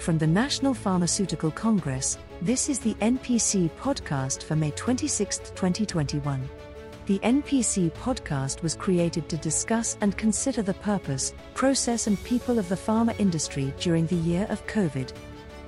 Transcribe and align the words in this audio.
From 0.00 0.16
the 0.16 0.26
National 0.26 0.72
Pharmaceutical 0.72 1.50
Congress, 1.50 2.16
this 2.40 2.70
is 2.70 2.78
the 2.78 2.94
NPC 2.94 3.70
podcast 3.72 4.42
for 4.42 4.56
May 4.56 4.70
26, 4.70 5.36
2021. 5.54 6.48
The 7.04 7.18
NPC 7.18 7.90
podcast 7.90 8.62
was 8.62 8.74
created 8.74 9.28
to 9.28 9.36
discuss 9.36 9.98
and 10.00 10.16
consider 10.16 10.62
the 10.62 10.72
purpose, 10.72 11.34
process, 11.52 12.06
and 12.06 12.22
people 12.24 12.58
of 12.58 12.66
the 12.70 12.76
pharma 12.76 13.14
industry 13.20 13.74
during 13.78 14.06
the 14.06 14.16
year 14.16 14.46
of 14.48 14.66
COVID. 14.68 15.12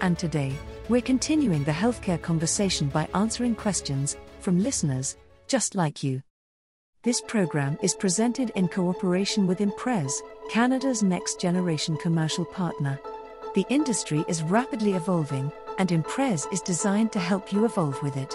And 0.00 0.18
today, 0.18 0.54
we're 0.88 1.02
continuing 1.02 1.62
the 1.64 1.70
healthcare 1.70 2.20
conversation 2.20 2.88
by 2.88 3.08
answering 3.12 3.54
questions 3.54 4.16
from 4.40 4.62
listeners 4.62 5.18
just 5.46 5.74
like 5.74 6.02
you. 6.02 6.22
This 7.02 7.20
program 7.20 7.76
is 7.82 7.94
presented 7.94 8.50
in 8.54 8.68
cooperation 8.68 9.46
with 9.46 9.60
Imprez, 9.60 10.22
Canada's 10.48 11.02
next 11.02 11.38
generation 11.38 11.98
commercial 11.98 12.46
partner. 12.46 12.98
The 13.54 13.66
industry 13.68 14.24
is 14.28 14.42
rapidly 14.42 14.94
evolving, 14.94 15.52
and 15.78 15.92
Imprez 15.92 16.48
is 16.50 16.62
designed 16.62 17.12
to 17.12 17.18
help 17.18 17.52
you 17.52 17.66
evolve 17.66 18.02
with 18.02 18.16
it. 18.16 18.34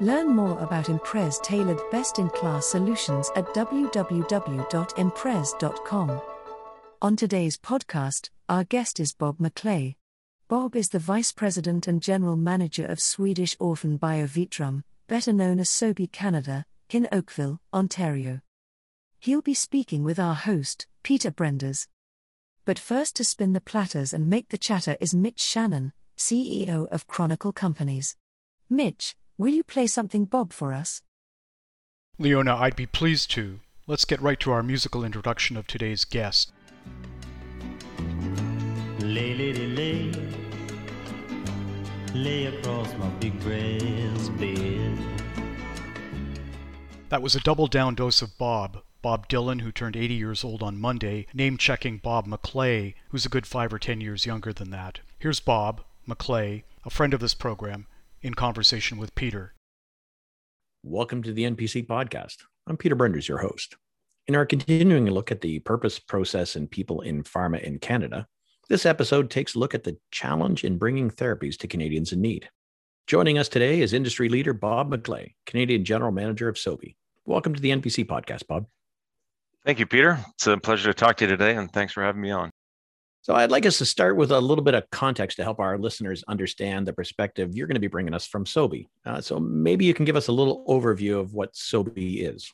Learn 0.00 0.28
more 0.28 0.58
about 0.60 0.88
Imprez 0.88 1.38
tailored 1.40 1.78
best 1.90 2.18
in 2.18 2.30
class 2.30 2.64
solutions 2.66 3.30
at 3.36 3.44
www.imprez.com. 3.54 6.22
On 7.02 7.16
today's 7.16 7.58
podcast, 7.58 8.30
our 8.48 8.64
guest 8.64 8.98
is 8.98 9.12
Bob 9.12 9.36
McClay. 9.38 9.96
Bob 10.48 10.74
is 10.74 10.88
the 10.88 10.98
Vice 10.98 11.32
President 11.32 11.86
and 11.86 12.00
General 12.00 12.36
Manager 12.36 12.86
of 12.86 12.98
Swedish 12.98 13.54
Orphan 13.60 13.98
Biovitrum, 13.98 14.82
better 15.06 15.34
known 15.34 15.60
as 15.60 15.68
Sobi 15.68 16.10
Canada, 16.10 16.64
in 16.90 17.06
Oakville, 17.12 17.60
Ontario. 17.74 18.40
He'll 19.18 19.42
be 19.42 19.54
speaking 19.54 20.02
with 20.02 20.18
our 20.18 20.34
host, 20.34 20.86
Peter 21.02 21.30
Brenders. 21.30 21.88
But 22.66 22.80
first 22.80 23.14
to 23.16 23.24
spin 23.24 23.52
the 23.52 23.60
platters 23.60 24.12
and 24.12 24.28
make 24.28 24.48
the 24.48 24.58
chatter 24.58 24.96
is 24.98 25.14
Mitch 25.14 25.40
Shannon, 25.40 25.92
CEO 26.18 26.88
of 26.88 27.06
Chronicle 27.06 27.52
Companies. 27.52 28.16
Mitch, 28.68 29.14
will 29.38 29.54
you 29.54 29.62
play 29.62 29.86
something 29.86 30.24
Bob 30.24 30.52
for 30.52 30.72
us? 30.72 31.00
Leona, 32.18 32.56
I'd 32.56 32.74
be 32.74 32.86
pleased 32.86 33.30
to. 33.30 33.60
Let's 33.86 34.04
get 34.04 34.20
right 34.20 34.40
to 34.40 34.50
our 34.50 34.64
musical 34.64 35.04
introduction 35.04 35.56
of 35.56 35.68
today's 35.68 36.04
guest. 36.04 36.52
Lay, 38.98 39.36
lady, 39.36 39.68
lay, 39.68 40.12
lay 42.14 42.46
across 42.46 42.92
my 42.94 43.08
big 43.20 43.38
brass 43.38 44.28
bed. 44.30 44.98
That 47.10 47.22
was 47.22 47.36
a 47.36 47.40
double 47.40 47.68
down 47.68 47.94
dose 47.94 48.22
of 48.22 48.36
Bob. 48.36 48.82
Bob 49.06 49.28
Dylan, 49.28 49.60
who 49.60 49.70
turned 49.70 49.94
80 49.94 50.14
years 50.14 50.42
old 50.42 50.64
on 50.64 50.80
Monday, 50.80 51.28
name 51.32 51.58
checking 51.58 51.98
Bob 51.98 52.26
McClay, 52.26 52.94
who's 53.10 53.24
a 53.24 53.28
good 53.28 53.46
five 53.46 53.72
or 53.72 53.78
ten 53.78 54.00
years 54.00 54.26
younger 54.26 54.52
than 54.52 54.70
that. 54.70 54.98
Here's 55.20 55.38
Bob 55.38 55.84
McClay, 56.08 56.64
a 56.84 56.90
friend 56.90 57.14
of 57.14 57.20
this 57.20 57.32
program, 57.32 57.86
in 58.20 58.34
conversation 58.34 58.98
with 58.98 59.14
Peter. 59.14 59.54
Welcome 60.82 61.22
to 61.22 61.32
the 61.32 61.44
NPC 61.44 61.86
podcast. 61.86 62.38
I'm 62.66 62.76
Peter 62.76 62.96
Brenders, 62.96 63.28
your 63.28 63.38
host. 63.38 63.76
In 64.26 64.34
our 64.34 64.44
continuing 64.44 65.06
look 65.06 65.30
at 65.30 65.40
the 65.40 65.60
purpose, 65.60 66.00
process, 66.00 66.56
and 66.56 66.68
people 66.68 67.00
in 67.02 67.22
pharma 67.22 67.62
in 67.62 67.78
Canada, 67.78 68.26
this 68.68 68.84
episode 68.84 69.30
takes 69.30 69.54
a 69.54 69.60
look 69.60 69.72
at 69.72 69.84
the 69.84 69.96
challenge 70.10 70.64
in 70.64 70.78
bringing 70.78 71.12
therapies 71.12 71.56
to 71.58 71.68
Canadians 71.68 72.10
in 72.10 72.20
need. 72.20 72.48
Joining 73.06 73.38
us 73.38 73.48
today 73.48 73.82
is 73.82 73.92
industry 73.92 74.28
leader 74.28 74.52
Bob 74.52 74.90
McClay, 74.90 75.34
Canadian 75.46 75.84
General 75.84 76.10
Manager 76.10 76.48
of 76.48 76.56
Sobi. 76.56 76.96
Welcome 77.24 77.54
to 77.54 77.60
the 77.60 77.70
NPC 77.70 78.04
podcast, 78.04 78.48
Bob. 78.48 78.66
Thank 79.66 79.80
you, 79.80 79.86
Peter. 79.86 80.24
It's 80.34 80.46
a 80.46 80.56
pleasure 80.56 80.92
to 80.92 80.94
talk 80.94 81.16
to 81.16 81.24
you 81.24 81.28
today, 81.28 81.56
and 81.56 81.72
thanks 81.72 81.92
for 81.92 82.04
having 82.04 82.22
me 82.22 82.30
on. 82.30 82.52
So, 83.22 83.34
I'd 83.34 83.50
like 83.50 83.66
us 83.66 83.78
to 83.78 83.84
start 83.84 84.16
with 84.16 84.30
a 84.30 84.40
little 84.40 84.62
bit 84.62 84.74
of 84.74 84.88
context 84.90 85.38
to 85.38 85.42
help 85.42 85.58
our 85.58 85.76
listeners 85.76 86.22
understand 86.28 86.86
the 86.86 86.92
perspective 86.92 87.56
you're 87.56 87.66
going 87.66 87.74
to 87.74 87.80
be 87.80 87.88
bringing 87.88 88.14
us 88.14 88.28
from 88.28 88.44
Sobi. 88.44 88.86
Uh, 89.04 89.20
so, 89.20 89.40
maybe 89.40 89.84
you 89.84 89.92
can 89.92 90.04
give 90.04 90.14
us 90.14 90.28
a 90.28 90.32
little 90.32 90.64
overview 90.68 91.18
of 91.18 91.34
what 91.34 91.52
Sobi 91.54 92.32
is. 92.32 92.48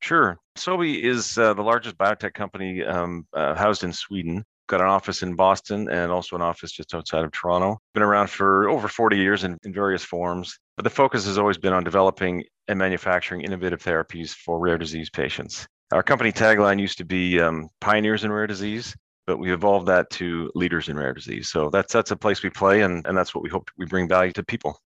Sure. 0.00 0.36
Sobi 0.58 1.02
is 1.02 1.38
uh, 1.38 1.54
the 1.54 1.62
largest 1.62 1.96
biotech 1.96 2.34
company 2.34 2.84
um, 2.84 3.26
uh, 3.32 3.54
housed 3.54 3.82
in 3.82 3.94
Sweden 3.94 4.44
got 4.68 4.80
an 4.80 4.86
office 4.86 5.22
in 5.22 5.34
Boston 5.34 5.88
and 5.90 6.12
also 6.12 6.36
an 6.36 6.42
office 6.42 6.72
just 6.72 6.94
outside 6.94 7.24
of 7.24 7.32
Toronto. 7.32 7.78
Been 7.94 8.02
around 8.02 8.30
for 8.30 8.68
over 8.68 8.88
40 8.88 9.16
years 9.16 9.44
in, 9.44 9.58
in 9.64 9.72
various 9.72 10.04
forms, 10.04 10.58
but 10.76 10.84
the 10.84 10.90
focus 10.90 11.26
has 11.26 11.36
always 11.36 11.58
been 11.58 11.72
on 11.72 11.84
developing 11.84 12.44
and 12.68 12.78
manufacturing 12.78 13.42
innovative 13.42 13.82
therapies 13.82 14.30
for 14.30 14.58
rare 14.58 14.78
disease 14.78 15.10
patients. 15.10 15.66
Our 15.92 16.02
company 16.02 16.32
tagline 16.32 16.80
used 16.80 16.96
to 16.98 17.04
be 17.04 17.38
um, 17.38 17.68
pioneers 17.80 18.24
in 18.24 18.32
rare 18.32 18.46
disease, 18.46 18.96
but 19.26 19.36
we 19.36 19.52
evolved 19.52 19.86
that 19.88 20.08
to 20.10 20.50
leaders 20.54 20.88
in 20.88 20.96
rare 20.96 21.12
disease. 21.12 21.48
So 21.50 21.68
that's 21.68 21.92
that's 21.92 22.10
a 22.10 22.16
place 22.16 22.42
we 22.42 22.48
play, 22.48 22.80
and, 22.80 23.06
and 23.06 23.16
that's 23.16 23.34
what 23.34 23.44
we 23.44 23.50
hope 23.50 23.70
we 23.76 23.84
bring 23.84 24.08
value 24.08 24.32
to 24.32 24.42
people. 24.42 24.80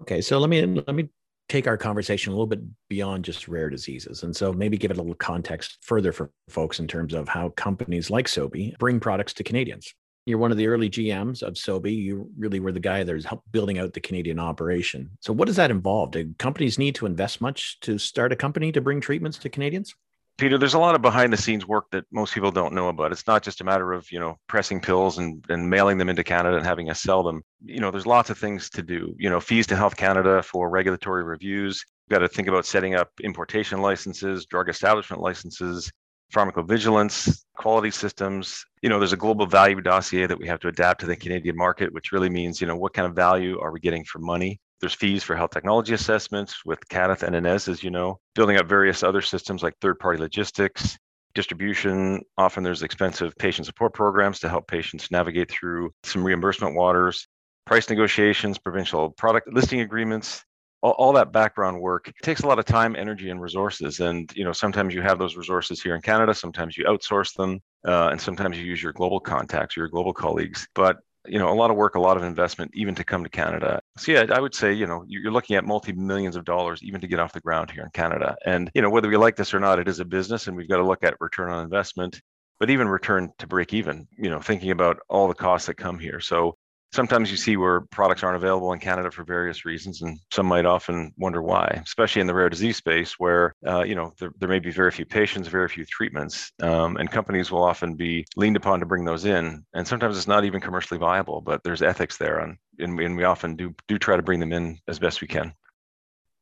Okay, 0.00 0.20
so 0.20 0.38
let 0.40 0.50
me 0.50 0.66
let 0.66 0.94
me 0.96 1.08
take 1.48 1.68
our 1.68 1.76
conversation 1.76 2.32
a 2.32 2.34
little 2.34 2.46
bit 2.48 2.60
beyond 2.88 3.24
just 3.24 3.46
rare 3.46 3.70
diseases. 3.70 4.24
And 4.24 4.34
so 4.34 4.52
maybe 4.52 4.76
give 4.76 4.90
it 4.90 4.96
a 4.96 5.00
little 5.00 5.14
context 5.14 5.78
further 5.82 6.10
for 6.10 6.30
folks 6.48 6.80
in 6.80 6.88
terms 6.88 7.14
of 7.14 7.28
how 7.28 7.50
companies 7.50 8.10
like 8.10 8.26
Sobi 8.26 8.76
bring 8.78 8.98
products 8.98 9.34
to 9.34 9.44
Canadians. 9.44 9.94
You're 10.24 10.38
one 10.38 10.50
of 10.50 10.56
the 10.56 10.68
early 10.68 10.88
GMs 10.88 11.42
of 11.42 11.54
Sobi. 11.54 11.94
You 11.94 12.30
really 12.38 12.58
were 12.58 12.72
the 12.72 12.80
guy 12.80 13.04
that 13.04 13.24
helped 13.24 13.50
building 13.52 13.78
out 13.78 13.92
the 13.92 14.00
Canadian 14.00 14.38
operation. 14.38 15.10
So 15.20 15.32
what 15.32 15.46
does 15.46 15.56
that 15.56 15.70
involve? 15.70 16.12
Do 16.12 16.32
companies 16.38 16.78
need 16.78 16.94
to 16.96 17.06
invest 17.06 17.40
much 17.40 17.78
to 17.80 17.98
start 17.98 18.32
a 18.32 18.36
company 18.36 18.72
to 18.72 18.80
bring 18.80 19.00
treatments 19.00 19.38
to 19.38 19.48
Canadians? 19.48 19.94
Peter, 20.38 20.58
there's 20.58 20.74
a 20.74 20.78
lot 20.78 20.94
of 20.94 21.02
behind 21.02 21.32
the 21.32 21.36
scenes 21.36 21.66
work 21.66 21.86
that 21.92 22.04
most 22.10 22.34
people 22.34 22.50
don't 22.50 22.74
know 22.74 22.88
about. 22.88 23.12
It's 23.12 23.26
not 23.26 23.42
just 23.42 23.60
a 23.60 23.64
matter 23.64 23.92
of, 23.92 24.10
you 24.10 24.18
know, 24.18 24.36
pressing 24.48 24.80
pills 24.80 25.18
and, 25.18 25.44
and 25.48 25.68
mailing 25.68 25.98
them 25.98 26.08
into 26.08 26.24
Canada 26.24 26.56
and 26.56 26.66
having 26.66 26.90
us 26.90 27.00
sell 27.00 27.22
them. 27.22 27.42
You 27.64 27.80
know, 27.80 27.90
there's 27.90 28.06
lots 28.06 28.30
of 28.30 28.38
things 28.38 28.68
to 28.70 28.82
do. 28.82 29.14
You 29.18 29.30
know, 29.30 29.40
fees 29.40 29.66
to 29.68 29.76
Health 29.76 29.96
Canada 29.96 30.42
for 30.42 30.70
regulatory 30.70 31.22
reviews. 31.22 31.84
You've 32.08 32.18
got 32.18 32.26
to 32.26 32.28
think 32.28 32.48
about 32.48 32.66
setting 32.66 32.94
up 32.94 33.10
importation 33.22 33.80
licenses, 33.82 34.46
drug 34.46 34.68
establishment 34.68 35.22
licenses, 35.22 35.92
pharmacovigilance, 36.32 37.44
quality 37.56 37.90
systems. 37.90 38.64
You 38.80 38.88
know, 38.88 38.98
there's 38.98 39.12
a 39.12 39.18
global 39.18 39.46
value 39.46 39.80
dossier 39.80 40.26
that 40.26 40.38
we 40.38 40.48
have 40.48 40.60
to 40.60 40.68
adapt 40.68 41.00
to 41.00 41.06
the 41.06 41.14
Canadian 41.14 41.56
market, 41.56 41.92
which 41.92 42.10
really 42.10 42.30
means, 42.30 42.60
you 42.60 42.66
know, 42.66 42.76
what 42.76 42.94
kind 42.94 43.06
of 43.06 43.14
value 43.14 43.60
are 43.60 43.70
we 43.70 43.80
getting 43.80 44.04
for 44.04 44.18
money? 44.18 44.60
There's 44.82 44.94
fees 44.94 45.22
for 45.22 45.36
health 45.36 45.52
technology 45.52 45.94
assessments 45.94 46.64
with 46.66 46.80
CADTH 46.88 47.22
and 47.22 47.36
INESSS, 47.36 47.68
as 47.68 47.84
you 47.84 47.90
know, 47.90 48.18
building 48.34 48.56
up 48.56 48.68
various 48.68 49.04
other 49.04 49.22
systems 49.22 49.62
like 49.62 49.74
third 49.80 50.00
party 50.00 50.18
logistics, 50.18 50.98
distribution. 51.34 52.20
Often 52.36 52.64
there's 52.64 52.82
expensive 52.82 53.32
patient 53.38 53.66
support 53.66 53.94
programs 53.94 54.40
to 54.40 54.48
help 54.48 54.66
patients 54.66 55.08
navigate 55.12 55.48
through 55.52 55.92
some 56.02 56.24
reimbursement 56.24 56.74
waters, 56.74 57.28
price 57.64 57.88
negotiations, 57.88 58.58
provincial 58.58 59.10
product 59.10 59.52
listing 59.52 59.82
agreements. 59.82 60.42
All, 60.82 60.96
all 60.98 61.12
that 61.12 61.30
background 61.30 61.80
work 61.80 62.12
takes 62.24 62.40
a 62.40 62.48
lot 62.48 62.58
of 62.58 62.64
time, 62.64 62.96
energy, 62.96 63.30
and 63.30 63.40
resources. 63.40 64.00
And 64.00 64.32
you 64.34 64.42
know, 64.42 64.52
sometimes 64.52 64.94
you 64.94 65.02
have 65.02 65.20
those 65.20 65.36
resources 65.36 65.80
here 65.80 65.94
in 65.94 66.02
Canada. 66.02 66.34
Sometimes 66.34 66.76
you 66.76 66.86
outsource 66.86 67.34
them, 67.34 67.60
uh, 67.86 68.08
and 68.08 68.20
sometimes 68.20 68.58
you 68.58 68.64
use 68.64 68.82
your 68.82 68.92
global 68.92 69.20
contacts, 69.20 69.76
your 69.76 69.86
global 69.86 70.12
colleagues. 70.12 70.66
But 70.74 70.96
you 71.26 71.38
know 71.38 71.52
a 71.52 71.54
lot 71.54 71.70
of 71.70 71.76
work 71.76 71.94
a 71.94 72.00
lot 72.00 72.16
of 72.16 72.22
investment 72.22 72.70
even 72.74 72.94
to 72.94 73.04
come 73.04 73.22
to 73.22 73.30
canada. 73.30 73.80
So 73.96 74.12
yeah 74.12 74.24
i 74.32 74.40
would 74.40 74.54
say 74.54 74.72
you 74.72 74.86
know 74.86 75.04
you're 75.06 75.32
looking 75.32 75.56
at 75.56 75.64
multi 75.64 75.92
millions 75.92 76.36
of 76.36 76.44
dollars 76.44 76.82
even 76.82 77.00
to 77.00 77.06
get 77.06 77.18
off 77.18 77.32
the 77.32 77.40
ground 77.40 77.70
here 77.70 77.84
in 77.84 77.90
canada. 77.90 78.36
And 78.44 78.70
you 78.74 78.82
know 78.82 78.90
whether 78.90 79.08
we 79.08 79.16
like 79.16 79.36
this 79.36 79.54
or 79.54 79.60
not 79.60 79.78
it 79.78 79.88
is 79.88 80.00
a 80.00 80.04
business 80.04 80.46
and 80.46 80.56
we've 80.56 80.68
got 80.68 80.78
to 80.78 80.86
look 80.86 81.04
at 81.04 81.14
return 81.20 81.50
on 81.50 81.64
investment 81.64 82.20
but 82.58 82.70
even 82.70 82.86
return 82.86 83.32
to 83.38 83.46
break 83.46 83.74
even 83.74 84.06
you 84.16 84.30
know 84.30 84.40
thinking 84.40 84.70
about 84.70 84.98
all 85.08 85.28
the 85.28 85.34
costs 85.34 85.66
that 85.66 85.74
come 85.74 85.98
here. 85.98 86.20
So 86.20 86.56
sometimes 86.92 87.30
you 87.30 87.36
see 87.36 87.56
where 87.56 87.80
products 87.80 88.22
aren't 88.22 88.36
available 88.36 88.72
in 88.72 88.78
Canada 88.78 89.10
for 89.10 89.24
various 89.24 89.64
reasons, 89.64 90.02
and 90.02 90.18
some 90.30 90.46
might 90.46 90.66
often 90.66 91.12
wonder 91.16 91.42
why, 91.42 91.80
especially 91.84 92.20
in 92.20 92.26
the 92.26 92.34
rare 92.34 92.50
disease 92.50 92.76
space 92.76 93.14
where, 93.18 93.54
uh, 93.66 93.82
you 93.82 93.94
know, 93.94 94.12
there, 94.18 94.32
there, 94.38 94.48
may 94.48 94.58
be 94.58 94.70
very 94.70 94.90
few 94.90 95.06
patients, 95.06 95.48
very 95.48 95.68
few 95.68 95.84
treatments, 95.84 96.52
um, 96.62 96.96
and 96.96 97.10
companies 97.10 97.50
will 97.50 97.62
often 97.62 97.94
be 97.94 98.24
leaned 98.36 98.56
upon 98.56 98.80
to 98.80 98.86
bring 98.86 99.04
those 99.04 99.24
in. 99.24 99.64
And 99.74 99.86
sometimes 99.86 100.16
it's 100.16 100.26
not 100.26 100.44
even 100.44 100.60
commercially 100.60 100.98
viable, 100.98 101.40
but 101.40 101.62
there's 101.64 101.82
ethics 101.82 102.18
there, 102.18 102.40
and, 102.40 102.56
and, 102.78 102.98
and 103.00 103.16
we 103.16 103.24
often 103.24 103.56
do, 103.56 103.74
do 103.88 103.98
try 103.98 104.16
to 104.16 104.22
bring 104.22 104.40
them 104.40 104.52
in 104.52 104.78
as 104.86 104.98
best 104.98 105.20
we 105.20 105.28
can. 105.28 105.54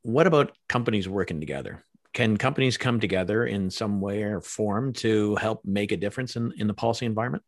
What 0.03 0.27
about 0.27 0.57
companies 0.69 1.09
working 1.09 1.41
together? 1.41 1.85
Can 2.13 2.37
companies 2.37 2.77
come 2.77 2.99
together 2.99 3.47
in 3.47 3.71
some 3.71 4.01
way 4.01 4.25
or 4.25 4.41
form 4.41 4.93
to 4.95 5.37
help 5.37 5.65
make 5.65 5.93
a 5.93 5.97
difference 5.97 6.35
in, 6.35 6.53
in 6.57 6.67
the 6.67 6.75
policy 6.75 7.07
environment? 7.07 7.45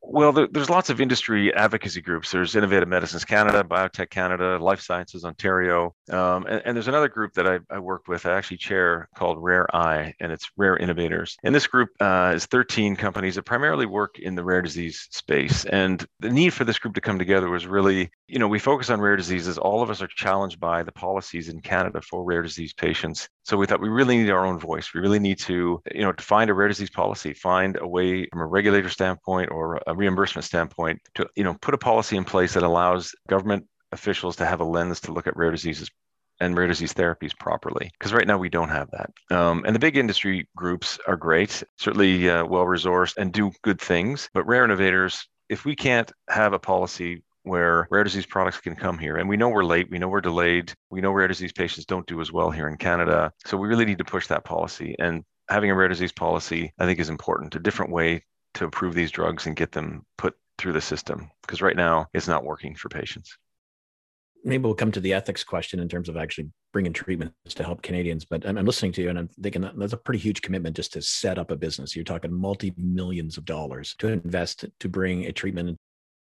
Well, 0.00 0.32
there, 0.32 0.48
there's 0.50 0.70
lots 0.70 0.90
of 0.90 1.00
industry 1.00 1.52
advocacy 1.54 2.00
groups. 2.00 2.30
There's 2.30 2.54
Innovative 2.54 2.88
Medicines 2.88 3.24
Canada, 3.24 3.64
Biotech 3.64 4.10
Canada, 4.10 4.58
Life 4.58 4.80
Sciences 4.80 5.24
Ontario, 5.24 5.94
um, 6.10 6.46
and, 6.46 6.62
and, 6.64 6.76
there's 6.76 6.88
another 6.88 7.08
group 7.08 7.34
that 7.34 7.46
I, 7.46 7.58
I, 7.70 7.78
work 7.78 8.08
with. 8.08 8.24
I 8.24 8.32
actually 8.32 8.58
chair 8.58 9.08
called 9.16 9.38
RAREi, 9.38 10.14
and 10.20 10.32
it's 10.32 10.48
Rare 10.56 10.76
Innovators. 10.76 11.36
And 11.42 11.54
this 11.54 11.66
group 11.66 11.90
uh, 12.00 12.32
is 12.34 12.46
13 12.46 12.96
companies 12.96 13.34
that 13.34 13.42
primarily 13.42 13.86
work 13.86 14.18
in 14.18 14.34
the 14.34 14.44
rare 14.44 14.62
disease 14.62 15.08
space. 15.10 15.64
And 15.66 16.06
the 16.20 16.30
need 16.30 16.50
for 16.54 16.64
this 16.64 16.78
group 16.78 16.94
to 16.94 17.00
come 17.00 17.18
together 17.18 17.50
was 17.50 17.66
really, 17.66 18.10
you 18.28 18.38
know, 18.38 18.48
we 18.48 18.58
focus 18.58 18.90
on 18.90 19.00
rare 19.00 19.16
diseases. 19.16 19.58
All 19.58 19.82
of 19.82 19.90
us 19.90 20.00
are 20.00 20.08
challenged 20.08 20.60
by 20.60 20.82
the 20.82 20.92
policies 20.92 21.48
in 21.48 21.60
Canada 21.60 22.00
for 22.00 22.24
rare 22.24 22.42
disease 22.42 22.72
patients. 22.72 23.28
So 23.42 23.56
we 23.56 23.66
thought 23.66 23.80
we 23.80 23.88
really 23.88 24.18
need 24.18 24.30
our 24.30 24.46
own 24.46 24.58
voice. 24.58 24.94
We 24.94 25.00
really 25.00 25.18
need 25.18 25.38
to, 25.40 25.82
you 25.92 26.02
know, 26.02 26.12
to 26.12 26.24
find 26.24 26.50
a 26.50 26.54
rare 26.54 26.68
disease 26.68 26.90
policy, 26.90 27.32
find 27.34 27.76
a 27.80 27.86
way 27.86 28.26
from 28.30 28.40
a 28.40 28.46
regulator 28.46 28.88
standpoint 28.88 29.50
or 29.50 29.80
a 29.88 29.94
reimbursement 29.94 30.44
standpoint 30.44 31.00
to 31.14 31.28
you 31.36 31.44
know 31.44 31.54
put 31.60 31.74
a 31.74 31.78
policy 31.78 32.16
in 32.16 32.24
place 32.24 32.54
that 32.54 32.62
allows 32.62 33.14
government 33.28 33.66
officials 33.92 34.36
to 34.36 34.46
have 34.46 34.60
a 34.60 34.64
lens 34.64 35.00
to 35.00 35.12
look 35.12 35.26
at 35.26 35.36
rare 35.36 35.50
diseases 35.50 35.90
and 36.40 36.56
rare 36.56 36.68
disease 36.68 36.94
therapies 36.94 37.36
properly 37.36 37.90
because 37.98 38.12
right 38.12 38.26
now 38.26 38.38
we 38.38 38.48
don't 38.48 38.68
have 38.68 38.88
that 38.92 39.10
um, 39.36 39.64
and 39.66 39.74
the 39.74 39.80
big 39.80 39.96
industry 39.96 40.46
groups 40.54 40.98
are 41.06 41.16
great 41.16 41.62
certainly 41.78 42.28
uh, 42.28 42.44
well 42.44 42.64
resourced 42.64 43.16
and 43.16 43.32
do 43.32 43.50
good 43.62 43.80
things 43.80 44.28
but 44.34 44.46
rare 44.46 44.64
innovators 44.64 45.26
if 45.48 45.64
we 45.64 45.74
can't 45.74 46.12
have 46.28 46.52
a 46.52 46.58
policy 46.58 47.22
where 47.48 47.88
rare 47.90 48.04
disease 48.04 48.26
products 48.26 48.60
can 48.60 48.76
come 48.76 48.98
here. 48.98 49.16
And 49.16 49.28
we 49.28 49.36
know 49.36 49.48
we're 49.48 49.64
late, 49.64 49.90
we 49.90 49.98
know 49.98 50.08
we're 50.08 50.20
delayed, 50.20 50.72
we 50.90 51.00
know 51.00 51.12
rare 51.12 51.28
disease 51.28 51.52
patients 51.52 51.86
don't 51.86 52.06
do 52.06 52.20
as 52.20 52.30
well 52.30 52.50
here 52.50 52.68
in 52.68 52.76
Canada. 52.76 53.32
So 53.46 53.56
we 53.56 53.68
really 53.68 53.86
need 53.86 53.98
to 53.98 54.04
push 54.04 54.26
that 54.26 54.44
policy. 54.44 54.94
And 54.98 55.24
having 55.48 55.70
a 55.70 55.74
rare 55.74 55.88
disease 55.88 56.12
policy, 56.12 56.72
I 56.78 56.84
think, 56.84 57.00
is 57.00 57.08
important, 57.08 57.54
a 57.54 57.60
different 57.60 57.90
way 57.90 58.22
to 58.58 58.64
approve 58.64 58.94
these 58.94 59.10
drugs 59.10 59.46
and 59.46 59.56
get 59.56 59.72
them 59.72 60.04
put 60.16 60.34
through 60.58 60.72
the 60.72 60.80
system. 60.80 61.30
Because 61.42 61.62
right 61.62 61.76
now, 61.76 62.06
it's 62.12 62.28
not 62.28 62.44
working 62.44 62.74
for 62.74 62.88
patients. 62.88 63.36
Maybe 64.44 64.62
we'll 64.62 64.74
come 64.74 64.92
to 64.92 65.00
the 65.00 65.14
ethics 65.14 65.42
question 65.42 65.80
in 65.80 65.88
terms 65.88 66.08
of 66.08 66.16
actually 66.16 66.50
bringing 66.72 66.92
treatments 66.92 67.54
to 67.54 67.64
help 67.64 67.82
Canadians. 67.82 68.24
But 68.24 68.46
I'm, 68.46 68.56
listening 68.64 68.92
to 68.92 69.02
you 69.02 69.08
and 69.10 69.18
I'm 69.18 69.28
thinking 69.28 69.62
that 69.62 69.78
that's 69.78 69.92
a 69.92 69.96
pretty 69.96 70.20
huge 70.20 70.42
commitment 70.42 70.76
just 70.76 70.92
to 70.92 71.02
set 71.02 71.38
up 71.38 71.50
a 71.50 71.56
business. 71.56 71.96
You're 71.96 72.04
talking 72.04 72.32
multi 72.32 72.72
millions 72.76 73.36
of 73.36 73.44
dollars 73.44 73.94
to 73.98 74.08
invest 74.08 74.64
to 74.78 74.88
bring 74.88 75.26
a 75.26 75.32
treatment 75.32 75.76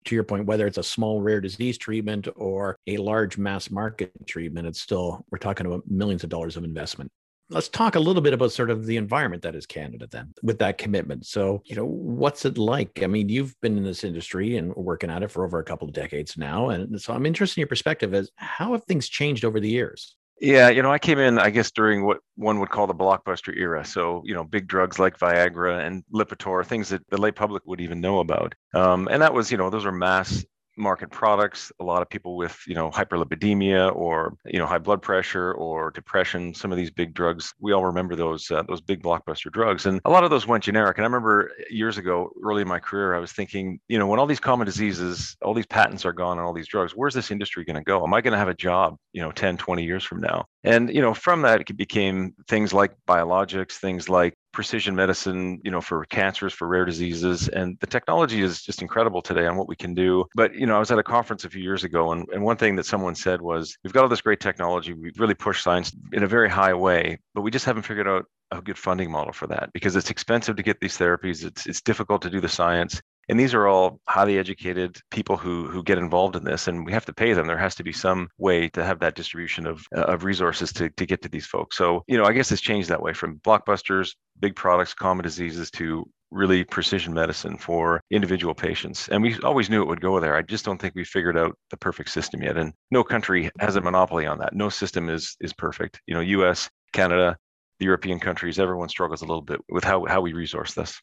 to 0.06 0.14
your 0.14 0.24
point, 0.24 0.46
whether 0.46 0.66
it's 0.66 0.78
a 0.78 0.82
small 0.82 1.20
rare 1.20 1.40
disease 1.40 1.76
treatment 1.76 2.28
or 2.36 2.76
a 2.86 2.96
large 2.96 3.38
mass 3.38 3.70
market 3.70 4.12
treatment, 4.26 4.66
it's 4.66 4.80
still, 4.80 5.24
we're 5.30 5.38
talking 5.38 5.66
about 5.66 5.82
millions 5.88 6.24
of 6.24 6.30
dollars 6.30 6.56
of 6.56 6.64
investment. 6.64 7.10
Let's 7.48 7.68
talk 7.68 7.94
a 7.94 8.00
little 8.00 8.22
bit 8.22 8.32
about 8.32 8.52
sort 8.52 8.70
of 8.70 8.86
the 8.86 8.96
environment 8.96 9.42
that 9.42 9.54
is 9.54 9.66
Canada 9.66 10.08
then 10.10 10.34
with 10.42 10.58
that 10.58 10.78
commitment. 10.78 11.26
So, 11.26 11.62
you 11.64 11.76
know, 11.76 11.84
what's 11.84 12.44
it 12.44 12.58
like? 12.58 13.02
I 13.02 13.06
mean, 13.06 13.28
you've 13.28 13.54
been 13.60 13.76
in 13.76 13.84
this 13.84 14.02
industry 14.02 14.56
and 14.56 14.74
working 14.74 15.10
at 15.10 15.22
it 15.22 15.30
for 15.30 15.44
over 15.44 15.60
a 15.60 15.64
couple 15.64 15.86
of 15.86 15.94
decades 15.94 16.36
now. 16.36 16.70
And 16.70 17.00
so 17.00 17.14
I'm 17.14 17.24
interested 17.24 17.58
in 17.58 17.62
your 17.62 17.68
perspective 17.68 18.14
as 18.14 18.30
how 18.34 18.72
have 18.72 18.84
things 18.84 19.08
changed 19.08 19.44
over 19.44 19.60
the 19.60 19.70
years? 19.70 20.16
Yeah, 20.40 20.68
you 20.68 20.82
know, 20.82 20.92
I 20.92 20.98
came 20.98 21.18
in, 21.18 21.38
I 21.38 21.48
guess, 21.48 21.70
during 21.70 22.04
what 22.04 22.18
one 22.34 22.60
would 22.60 22.68
call 22.68 22.86
the 22.86 22.94
blockbuster 22.94 23.56
era. 23.56 23.84
So, 23.86 24.22
you 24.26 24.34
know, 24.34 24.44
big 24.44 24.66
drugs 24.66 24.98
like 24.98 25.18
Viagra 25.18 25.86
and 25.86 26.04
Lipitor, 26.12 26.64
things 26.66 26.90
that 26.90 27.08
the 27.08 27.16
lay 27.16 27.30
public 27.30 27.62
would 27.66 27.80
even 27.80 28.02
know 28.02 28.18
about. 28.18 28.54
Um, 28.74 29.08
and 29.10 29.22
that 29.22 29.32
was, 29.32 29.50
you 29.50 29.56
know, 29.56 29.70
those 29.70 29.86
are 29.86 29.92
mass 29.92 30.44
market 30.76 31.10
products 31.10 31.72
a 31.80 31.84
lot 31.84 32.02
of 32.02 32.08
people 32.08 32.36
with 32.36 32.58
you 32.66 32.74
know 32.74 32.90
hyperlipidemia 32.90 33.94
or 33.94 34.36
you 34.44 34.58
know 34.58 34.66
high 34.66 34.78
blood 34.78 35.02
pressure 35.02 35.52
or 35.52 35.90
depression 35.90 36.54
some 36.54 36.70
of 36.70 36.78
these 36.78 36.90
big 36.90 37.14
drugs. 37.14 37.54
We 37.58 37.72
all 37.72 37.84
remember 37.84 38.16
those 38.16 38.50
uh, 38.50 38.62
those 38.62 38.80
big 38.80 39.02
blockbuster 39.02 39.50
drugs 39.50 39.86
and 39.86 40.00
a 40.04 40.10
lot 40.10 40.24
of 40.24 40.30
those 40.30 40.46
went 40.46 40.64
generic. 40.64 40.98
And 40.98 41.04
i 41.04 41.08
remember 41.08 41.50
years 41.70 41.98
ago 41.98 42.30
early 42.44 42.62
in 42.62 42.68
my 42.68 42.78
career 42.78 43.14
i 43.14 43.18
was 43.18 43.32
thinking 43.32 43.80
you 43.88 43.98
know 43.98 44.06
when 44.06 44.18
all 44.18 44.26
these 44.26 44.40
common 44.40 44.66
diseases 44.66 45.36
all 45.42 45.54
these 45.54 45.66
patents 45.66 46.04
are 46.04 46.12
gone 46.12 46.38
on 46.38 46.44
all 46.44 46.52
these 46.52 46.68
drugs 46.68 46.92
where's 46.92 47.14
this 47.14 47.30
industry 47.30 47.64
going 47.64 47.76
to 47.76 47.82
go? 47.82 48.04
Am 48.04 48.14
i 48.14 48.20
going 48.20 48.32
to 48.32 48.38
have 48.38 48.48
a 48.48 48.54
job 48.54 48.96
you 49.12 49.22
know 49.22 49.32
10 49.32 49.56
20 49.56 49.84
years 49.84 50.04
from 50.04 50.20
now 50.20 50.44
and 50.66 50.94
you 50.94 51.00
know 51.00 51.14
from 51.14 51.42
that 51.42 51.60
it 51.60 51.76
became 51.76 52.34
things 52.48 52.74
like 52.74 52.92
biologics 53.08 53.72
things 53.72 54.08
like 54.08 54.34
precision 54.56 54.96
medicine, 54.96 55.60
you 55.64 55.70
know, 55.70 55.82
for 55.82 56.06
cancers, 56.06 56.50
for 56.50 56.66
rare 56.66 56.86
diseases. 56.86 57.46
And 57.48 57.76
the 57.80 57.86
technology 57.86 58.40
is 58.40 58.62
just 58.62 58.80
incredible 58.80 59.20
today 59.20 59.46
on 59.46 59.56
what 59.56 59.68
we 59.68 59.76
can 59.76 59.92
do. 59.92 60.24
But, 60.34 60.54
you 60.54 60.64
know, 60.64 60.76
I 60.76 60.78
was 60.78 60.90
at 60.90 60.98
a 60.98 61.02
conference 61.02 61.44
a 61.44 61.50
few 61.50 61.62
years 61.62 61.84
ago, 61.84 62.12
and, 62.12 62.26
and 62.32 62.42
one 62.42 62.56
thing 62.56 62.74
that 62.76 62.86
someone 62.86 63.14
said 63.14 63.42
was, 63.42 63.76
we've 63.84 63.92
got 63.92 64.04
all 64.04 64.08
this 64.08 64.22
great 64.22 64.40
technology. 64.40 64.94
We've 64.94 65.20
really 65.20 65.34
pushed 65.34 65.62
science 65.62 65.94
in 66.14 66.22
a 66.22 66.26
very 66.26 66.48
high 66.48 66.72
way, 66.72 67.18
but 67.34 67.42
we 67.42 67.50
just 67.50 67.66
haven't 67.66 67.82
figured 67.82 68.08
out 68.08 68.24
a 68.50 68.62
good 68.62 68.78
funding 68.78 69.10
model 69.10 69.34
for 69.34 69.46
that 69.48 69.68
because 69.74 69.94
it's 69.94 70.08
expensive 70.08 70.56
to 70.56 70.62
get 70.62 70.80
these 70.80 70.96
therapies. 70.96 71.44
It's, 71.44 71.66
it's 71.66 71.82
difficult 71.82 72.22
to 72.22 72.30
do 72.30 72.40
the 72.40 72.48
science 72.48 73.02
and 73.28 73.38
these 73.38 73.54
are 73.54 73.66
all 73.66 74.00
highly 74.08 74.38
educated 74.38 74.98
people 75.10 75.36
who 75.36 75.68
who 75.68 75.82
get 75.82 75.98
involved 75.98 76.36
in 76.36 76.44
this 76.44 76.68
and 76.68 76.84
we 76.84 76.92
have 76.92 77.06
to 77.06 77.12
pay 77.12 77.32
them 77.32 77.46
there 77.46 77.58
has 77.58 77.74
to 77.74 77.84
be 77.84 77.92
some 77.92 78.28
way 78.38 78.68
to 78.68 78.84
have 78.84 78.98
that 79.00 79.14
distribution 79.14 79.66
of 79.66 79.84
of 79.92 80.24
resources 80.24 80.72
to 80.72 80.88
to 80.90 81.06
get 81.06 81.22
to 81.22 81.28
these 81.28 81.46
folks 81.46 81.76
so 81.76 82.02
you 82.06 82.16
know 82.16 82.24
i 82.24 82.32
guess 82.32 82.50
it's 82.52 82.62
changed 82.62 82.88
that 82.88 83.02
way 83.02 83.12
from 83.12 83.38
blockbusters 83.40 84.14
big 84.40 84.54
products 84.54 84.94
common 84.94 85.22
diseases 85.22 85.70
to 85.70 86.08
really 86.30 86.64
precision 86.64 87.14
medicine 87.14 87.56
for 87.56 88.00
individual 88.10 88.54
patients. 88.54 89.08
And 89.08 89.22
we 89.22 89.38
always 89.42 89.70
knew 89.70 89.82
it 89.82 89.88
would 89.88 90.00
go 90.00 90.18
there. 90.20 90.36
I 90.36 90.42
just 90.42 90.64
don't 90.64 90.80
think 90.80 90.94
we 90.94 91.04
figured 91.04 91.38
out 91.38 91.56
the 91.70 91.76
perfect 91.76 92.10
system 92.10 92.42
yet. 92.42 92.56
And 92.56 92.72
no 92.90 93.04
country 93.04 93.50
has 93.60 93.76
a 93.76 93.80
monopoly 93.80 94.26
on 94.26 94.38
that. 94.38 94.54
No 94.54 94.68
system 94.68 95.08
is 95.08 95.36
is 95.40 95.52
perfect. 95.52 96.00
You 96.06 96.14
know, 96.14 96.20
US, 96.20 96.68
Canada, 96.92 97.36
the 97.78 97.84
European 97.84 98.18
countries, 98.18 98.58
everyone 98.58 98.88
struggles 98.88 99.22
a 99.22 99.26
little 99.26 99.42
bit 99.42 99.60
with 99.68 99.84
how, 99.84 100.04
how 100.06 100.20
we 100.20 100.32
resource 100.32 100.74
this. 100.74 101.00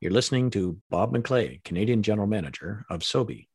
You're 0.00 0.12
listening 0.12 0.50
to 0.50 0.78
Bob 0.90 1.14
McClay, 1.14 1.64
Canadian 1.64 2.02
General 2.02 2.26
Manager 2.26 2.84
of 2.90 3.00
Sobi. 3.00 3.48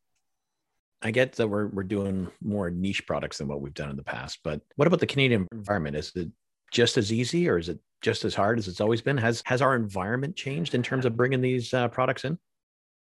I 1.00 1.12
get 1.12 1.34
that 1.34 1.46
we're, 1.46 1.68
we're 1.68 1.84
doing 1.84 2.28
more 2.42 2.68
niche 2.68 3.06
products 3.06 3.38
than 3.38 3.46
what 3.46 3.60
we've 3.60 3.74
done 3.74 3.90
in 3.90 3.96
the 3.96 4.02
past, 4.02 4.40
but 4.42 4.60
what 4.74 4.88
about 4.88 4.98
the 4.98 5.06
Canadian 5.06 5.46
environment? 5.52 5.96
Is 5.96 6.10
it 6.16 6.28
just 6.72 6.96
as 6.96 7.12
easy 7.12 7.48
or 7.48 7.58
is 7.58 7.68
it 7.68 7.78
just 8.00 8.24
as 8.24 8.34
hard 8.34 8.58
as 8.58 8.66
it's 8.66 8.80
always 8.80 9.00
been? 9.00 9.18
Has, 9.18 9.40
has 9.46 9.62
our 9.62 9.76
environment 9.76 10.34
changed 10.34 10.74
in 10.74 10.82
terms 10.82 11.04
of 11.04 11.16
bringing 11.16 11.40
these 11.40 11.72
uh, 11.72 11.86
products 11.88 12.24
in? 12.24 12.36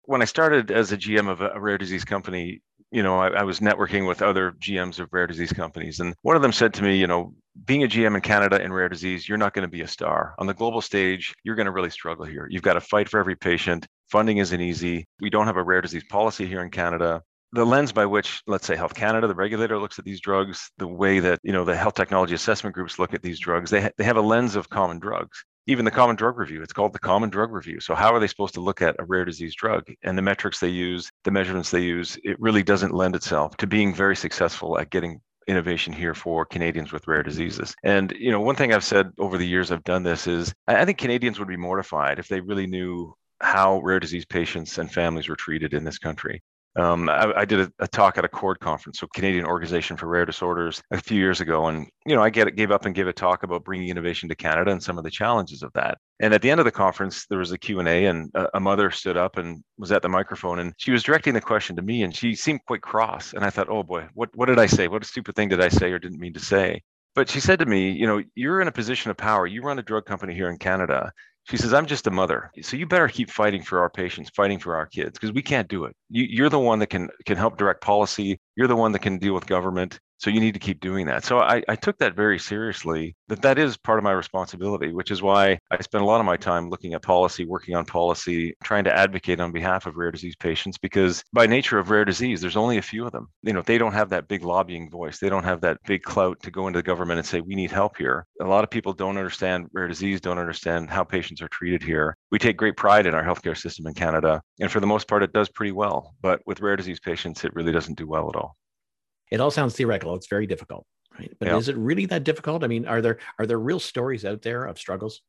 When 0.05 0.23
I 0.23 0.27
started 0.27 0.71
as 0.71 0.93
a 0.93 0.97
GM 0.97 1.29
of 1.29 1.43
a 1.43 1.61
rare 1.61 1.77
disease 1.77 2.05
company, 2.05 2.63
you 2.91 3.03
know, 3.03 3.19
I, 3.19 3.29
I, 3.29 3.43
was 3.43 3.61
networking 3.61 4.07
with 4.07 4.23
other 4.23 4.53
GMs 4.53 4.99
of 4.99 5.09
rare 5.13 5.27
disease 5.27 5.53
companies. 5.53 6.01
And 6.01 6.15
one 6.23 6.37
of 6.37 6.43
them 6.43 6.53
said 6.53 6.73
to 6.75 6.83
me, 6.83 6.97
you 6.97 7.07
know, 7.07 7.35
being 7.65 7.85
a 7.85 7.89
GM 7.89 8.15
in 8.15 8.21
Canada 8.21 8.63
in 8.63 8.73
rare 8.73 8.89
disease, 8.89 9.29
you're 9.29 9.39
not 9.39 9.53
going 9.53 9.65
to 9.65 9.71
be 9.71 9.83
a 9.83 9.89
star. 9.89 10.35
On 10.39 10.47
the 10.47 10.55
global 10.55 10.81
stage, 10.81 11.35
you're 11.45 11.55
going 11.55 11.67
to 11.67 11.73
really 11.73 11.91
struggle 11.91 12.25
here. 12.25 12.47
You've 12.51 12.63
got 12.63 12.75
to 12.75 12.81
fight 12.81 13.09
for 13.09 13.21
every 13.21 13.37
patient. 13.37 13.87
Funding 14.11 14.39
isn't 14.39 14.61
easy. 14.61 15.07
We 15.21 15.31
don't 15.31 15.47
have 15.47 15.57
a 15.57 15.63
rare 15.63 15.83
disease 15.83 16.05
policy 16.09 16.47
here 16.47 16.63
in 16.63 16.71
Canada. 16.71 17.23
The 17.53 17.65
lens 17.65 17.93
by 17.93 18.07
which, 18.07 18.43
let's 18.47 18.67
say, 18.67 18.77
Health 18.77 18.95
Canada, 18.95 19.27
the 19.27 19.35
regulator 19.35 19.79
looks 19.79 19.99
at 19.99 20.05
these 20.05 20.21
drugs, 20.21 20.71
the 20.79 20.87
way 20.87 21.19
that 21.21 21.41
you 21.43 21.53
know 21.53 21.65
the 21.65 21.75
health 21.75 21.95
technology 21.95 22.35
assessment 22.35 22.75
groups 22.75 22.99
look 22.99 23.15
at 23.15 23.23
these 23.23 23.39
drugs, 23.39 23.71
they 23.71 23.81
ha- 23.83 23.91
they 23.97 24.05
have 24.05 24.19
a 24.19 24.23
lens 24.23 24.55
of 24.55 24.69
common 24.69 24.99
drugs 24.99 25.45
even 25.69 25.85
the 25.85 25.91
common 25.91 26.17
drug 26.17 26.37
review 26.37 26.63
it's 26.63 26.73
called 26.73 26.93
the 26.93 26.99
common 26.99 27.31
drug 27.31 27.53
review 27.53 27.79
so 27.79 27.95
how 27.95 28.13
are 28.13 28.19
they 28.19 28.27
supposed 28.27 28.55
to 28.55 28.61
look 28.61 28.83
at 28.83 28.97
a 28.99 29.05
rare 29.05 29.25
disease 29.25 29.55
drug 29.55 29.85
and 30.03 30.19
the 30.19 30.23
metrics 30.23 30.59
they 30.59 30.69
use 30.69 31.11
the 31.25 31.31
measurements 31.31 31.71
they 31.71 31.83
use 31.83 32.19
it 32.25 32.41
really 32.41 32.63
doesn't 32.63 32.95
lend 32.95 33.15
itself 33.15 33.57
to 33.57 33.67
being 33.67 33.95
very 33.95 34.17
successful 34.17 34.79
at 34.79 34.91
getting 34.91 35.21
innovation 35.49 35.93
here 35.93 36.15
for 36.15 36.45
Canadians 36.45 36.93
with 36.93 37.09
rare 37.09 37.23
diseases. 37.23 37.75
And 37.83 38.13
you 38.19 38.31
know, 38.31 38.41
one 38.41 38.55
thing 38.55 38.73
I've 38.73 38.85
said 38.85 39.11
over 39.19 39.39
the 39.39 39.47
years 39.47 39.73
I've 39.73 39.83
done 39.83 40.03
this 40.03 40.27
is 40.27 40.55
I 40.69 40.85
think 40.85 40.99
Canadians 40.99 41.39
would 41.39 41.49
be 41.49 41.57
mortified 41.57 42.19
if 42.19 42.29
they 42.29 42.41
really 42.41 42.67
knew 42.67 43.15
how 43.41 43.81
rare 43.81 43.99
disease 43.99 44.27
patients 44.27 44.79
and 44.79 44.93
families 44.93 45.29
were 45.29 45.37
treated 45.37 45.73
in 45.73 45.85
this 45.85 45.99
country. 45.99 46.43
Um, 46.77 47.09
I, 47.09 47.33
I, 47.39 47.45
did 47.45 47.61
a, 47.61 47.73
a, 47.81 47.89
talk 47.89 48.19
at 48.19 48.25
a 48.25 48.29
CORD 48.29 48.61
conference, 48.61 49.01
so 49.01 49.09
Canadian 49.09 49.47
Organization 49.47 49.97
for 49.97 50.07
Rare 50.07 50.25
Disorders, 50.25 50.81
a 50.93 51.01
few 51.01 51.19
years 51.19 51.41
ago, 51.41 51.67
and 51.67 51.89
you 52.07 52.15
know 52.15 52.23
I 52.23 52.31
get, 52.31 52.55
gave 52.55 52.71
up 52.71 52.85
and 52.85 52.95
gave 52.95 53.09
a 53.09 53.13
talk 53.13 53.43
about 53.43 53.65
bringing 53.65 53.89
innovation 53.89 54.29
to 54.29 54.37
Canada 54.37 54.71
and 54.71 54.83
some 54.83 54.97
of 54.99 55.05
the 55.05 55.11
challenges 55.11 55.63
of 55.63 55.73
that. 55.73 55.99
And 56.21 56.33
at 56.33 56.43
the 56.43 56.51
end 56.51 56.61
of 56.61 56.67
the 56.67 56.71
conference, 56.71 57.27
there 57.27 57.39
was 57.39 57.53
a 57.53 57.59
Q 57.59 57.81
and 57.81 57.89
A, 57.89 58.07
and 58.07 58.31
a, 58.55 58.61
mother 58.61 58.91
stood 58.91 59.17
up 59.17 59.39
and 59.39 59.63
was 59.77 59.91
at 59.91 60.03
the 60.03 60.09
microphone, 60.09 60.61
and 60.61 60.73
she 60.77 60.93
was 60.93 61.03
directing 61.03 61.35
the 61.35 61.41
question 61.41 61.75
to 61.77 61.83
me, 61.83 62.03
and 62.03 62.15
she 62.15 62.35
seemed 62.35 62.61
quite 62.67 62.83
cross. 62.83 63.33
And 63.33 63.45
I 63.45 63.51
thought, 63.51 63.69
oh 63.69 63.83
boy, 63.83 64.07
what 64.15 64.31
what 64.35 64.47
did 64.47 64.59
I 64.59 64.67
say? 64.67 64.89
What 64.89 65.03
a 65.03 65.07
stupid 65.07 65.35
thing 65.35 65.49
did 65.49 65.61
I 65.61 65.69
say 65.69 65.91
or 65.91 65.99
didn't 65.99 66.21
mean 66.21 66.35
to 66.35 66.41
say? 66.41 66.83
But 67.15 67.29
she 67.29 67.41
said 67.41 67.59
to 67.59 67.67
me, 67.67 67.91
you 67.91 68.07
know, 68.07 68.23
you're 68.37 68.61
in 68.61 68.69
a 68.69 68.73
position 68.73 69.11
of 69.11 69.17
power. 69.17 69.47
You 69.47 69.63
run 69.63 69.81
a 69.81 69.83
drug 69.83 70.05
company 70.05 70.35
here 70.35 70.51
in 70.51 70.59
Canada. 70.59 71.13
She 71.51 71.57
says, 71.57 71.73
I'm 71.73 71.87
just 71.87 72.07
a 72.07 72.11
mother. 72.11 72.51
So 72.61 72.77
you 72.77 72.87
better 72.87 73.09
keep 73.09 73.31
fighting 73.31 73.63
for 73.63 73.81
our 73.81 73.89
patients, 73.89 74.31
fighting 74.37 74.59
for 74.59 74.77
our 74.77 74.87
kids, 74.87 75.13
because 75.13 75.33
we 75.33 75.41
can't 75.41 75.69
do 75.69 75.85
it. 75.85 75.97
You, 76.11 76.25
you're 76.29 76.51
the 76.51 76.59
one 76.59 76.79
that 76.81 76.89
can 76.89 77.09
can 77.25 77.39
help 77.39 77.57
direct 77.57 77.81
policy. 77.81 78.39
You're 78.55 78.69
the 78.69 78.77
one 78.77 78.93
that 78.93 78.99
can 78.99 79.19
deal 79.19 79.33
with 79.33 79.47
government. 79.47 79.99
So 80.19 80.31
you 80.31 80.41
need 80.41 80.55
to 80.55 80.61
keep 80.61 80.81
doing 80.81 81.07
that. 81.07 81.25
So 81.25 81.39
I, 81.39 81.63
I 81.69 81.77
took 81.77 81.97
that 81.99 82.17
very 82.17 82.39
seriously, 82.39 83.15
that 83.29 83.43
that 83.43 83.59
is 83.59 83.77
part 83.77 83.99
of 83.99 84.05
my 84.05 84.13
responsibility, 84.13 84.93
which 84.93 85.13
is 85.13 85.23
why 85.23 85.59
I 85.71 85.81
spend 85.81 86.03
a 86.03 86.07
lot 86.07 86.19
of 86.19 86.27
my 86.27 86.37
time 86.37 86.71
looking 86.71 86.95
at 86.95 87.03
policy, 87.03 87.45
working 87.45 87.77
on 87.77 87.85
policy, 87.85 88.55
trying 88.65 88.85
to 88.85 88.97
advocate 88.97 89.39
on 89.39 89.53
behalf 89.53 89.87
of 89.87 89.97
rare 89.97 90.11
disease 90.11 90.35
patients, 90.37 90.77
because 90.77 91.23
by 91.33 91.47
nature 91.47 91.79
of 91.79 91.91
rare 91.91 92.05
disease, 92.05 92.41
there's 92.41 92.57
only 92.57 92.79
a 92.79 92.83
few 92.83 93.07
of 93.07 93.13
them. 93.13 93.29
You 93.43 93.53
know, 93.53 93.63
they 93.63 93.79
don't 93.79 93.93
have 93.93 94.11
that 94.11 94.27
big 94.27 94.43
lobbying 94.43 94.91
voice. 94.91 95.19
They 95.19 95.29
don't 95.29 95.45
have 95.45 95.61
that 95.61 95.79
big 95.87 96.03
clout 96.03 96.43
to 96.43 96.51
go 96.51 96.67
into 96.67 96.81
the 96.81 96.83
government 96.83 97.19
and 97.19 97.27
say, 97.27 97.41
we 97.41 97.55
need 97.55 97.71
help 97.71 97.97
here. 97.97 98.27
A 98.41 98.45
lot 98.45 98.65
of 98.65 98.71
people 98.71 98.93
don't 98.93 99.19
understand 99.19 99.69
rare 99.73 99.89
disease, 99.89 100.21
don't 100.21 100.39
understand 100.39 100.91
how 100.91 101.05
patients 101.05 101.43
are 101.43 101.49
treated 101.49 101.83
here. 101.83 102.17
We 102.33 102.39
take 102.39 102.57
great 102.57 102.77
pride 102.77 103.07
in 103.07 103.15
our 103.15 103.25
healthcare 103.25 103.57
system 103.57 103.87
in 103.87 103.95
Canada. 103.95 104.43
And 104.61 104.71
for 104.71 104.81
the 104.81 104.87
most 104.87 105.07
part, 105.07 105.23
it 105.23 105.33
does 105.33 105.49
pretty 105.49 105.73
well. 105.73 106.15
But 106.21 106.41
with 106.45 106.61
rare 106.61 106.77
disease 106.77 106.99
patients, 106.99 107.45
it 107.45 107.55
really 107.55 107.73
doesn't 107.73 107.99
do 107.99 108.07
well 108.07 108.29
at 108.29 108.37
all 108.37 108.57
it 109.31 109.41
all 109.41 109.51
sounds 109.51 109.75
theoretical. 109.75 110.15
It's 110.15 110.29
very 110.29 110.47
difficult, 110.47 110.87
right? 111.19 111.33
But 111.39 111.49
yeah. 111.49 111.57
is 111.57 111.69
it 111.69 111.77
really 111.77 112.07
that 112.07 112.25
difficult? 112.25 112.65
I 112.65 112.67
mean, 112.67 112.87
are 112.87 113.01
there 113.01 113.19
are 113.39 113.47
there 113.47 113.59
real 113.59 113.81
stories 113.81 114.25
out 114.25 114.43
there 114.43 114.65
of 114.65 114.79
struggles? 114.79 115.21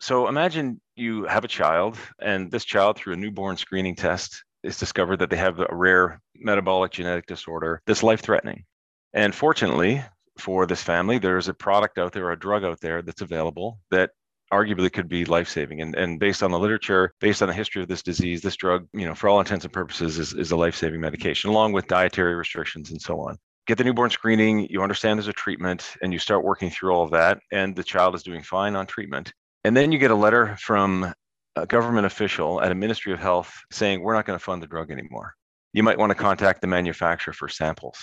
So 0.00 0.28
imagine 0.28 0.80
you 0.96 1.24
have 1.24 1.44
a 1.44 1.48
child, 1.48 1.96
and 2.20 2.50
this 2.50 2.64
child, 2.64 2.96
through 2.96 3.14
a 3.14 3.16
newborn 3.16 3.56
screening 3.56 3.94
test, 3.94 4.44
is 4.62 4.78
discovered 4.78 5.18
that 5.18 5.30
they 5.30 5.36
have 5.36 5.60
a 5.60 5.68
rare 5.70 6.20
metabolic 6.34 6.92
genetic 6.92 7.26
disorder 7.26 7.80
that's 7.86 8.02
life 8.02 8.20
threatening. 8.20 8.64
And 9.12 9.34
fortunately 9.34 10.02
for 10.38 10.66
this 10.66 10.82
family, 10.82 11.18
there's 11.18 11.48
a 11.48 11.54
product 11.54 11.98
out 11.98 12.12
there, 12.12 12.30
a 12.32 12.38
drug 12.38 12.64
out 12.64 12.80
there 12.80 13.02
that's 13.02 13.22
available 13.22 13.78
that 13.90 14.10
arguably 14.54 14.92
could 14.92 15.08
be 15.08 15.24
life-saving. 15.24 15.80
And, 15.80 15.94
and 15.94 16.20
based 16.20 16.42
on 16.42 16.50
the 16.50 16.58
literature, 16.58 17.12
based 17.20 17.42
on 17.42 17.48
the 17.48 17.54
history 17.54 17.82
of 17.82 17.88
this 17.88 18.02
disease, 18.02 18.40
this 18.40 18.56
drug, 18.56 18.86
you 18.92 19.06
know, 19.06 19.14
for 19.14 19.28
all 19.28 19.40
intents 19.40 19.64
and 19.64 19.72
purposes, 19.72 20.18
is, 20.18 20.32
is 20.34 20.52
a 20.52 20.56
life-saving 20.56 21.00
medication, 21.00 21.50
along 21.50 21.72
with 21.72 21.88
dietary 21.88 22.34
restrictions 22.34 22.90
and 22.90 23.00
so 23.00 23.20
on. 23.20 23.36
Get 23.66 23.78
the 23.78 23.84
newborn 23.84 24.10
screening, 24.10 24.68
you 24.68 24.82
understand 24.82 25.18
there's 25.18 25.28
a 25.28 25.32
treatment, 25.32 25.96
and 26.02 26.12
you 26.12 26.18
start 26.18 26.44
working 26.44 26.70
through 26.70 26.92
all 26.92 27.04
of 27.04 27.10
that, 27.12 27.38
and 27.50 27.74
the 27.74 27.84
child 27.84 28.14
is 28.14 28.22
doing 28.22 28.42
fine 28.42 28.76
on 28.76 28.86
treatment. 28.86 29.32
And 29.64 29.76
then 29.76 29.90
you 29.90 29.98
get 29.98 30.10
a 30.10 30.14
letter 30.14 30.56
from 30.60 31.12
a 31.56 31.66
government 31.66 32.06
official 32.06 32.60
at 32.60 32.70
a 32.70 32.74
Ministry 32.74 33.12
of 33.12 33.20
Health 33.20 33.52
saying, 33.72 34.02
we're 34.02 34.14
not 34.14 34.26
going 34.26 34.38
to 34.38 34.44
fund 34.44 34.62
the 34.62 34.66
drug 34.66 34.90
anymore. 34.90 35.34
You 35.72 35.82
might 35.82 35.98
want 35.98 36.10
to 36.10 36.14
contact 36.14 36.60
the 36.60 36.66
manufacturer 36.66 37.32
for 37.32 37.48
samples 37.48 37.98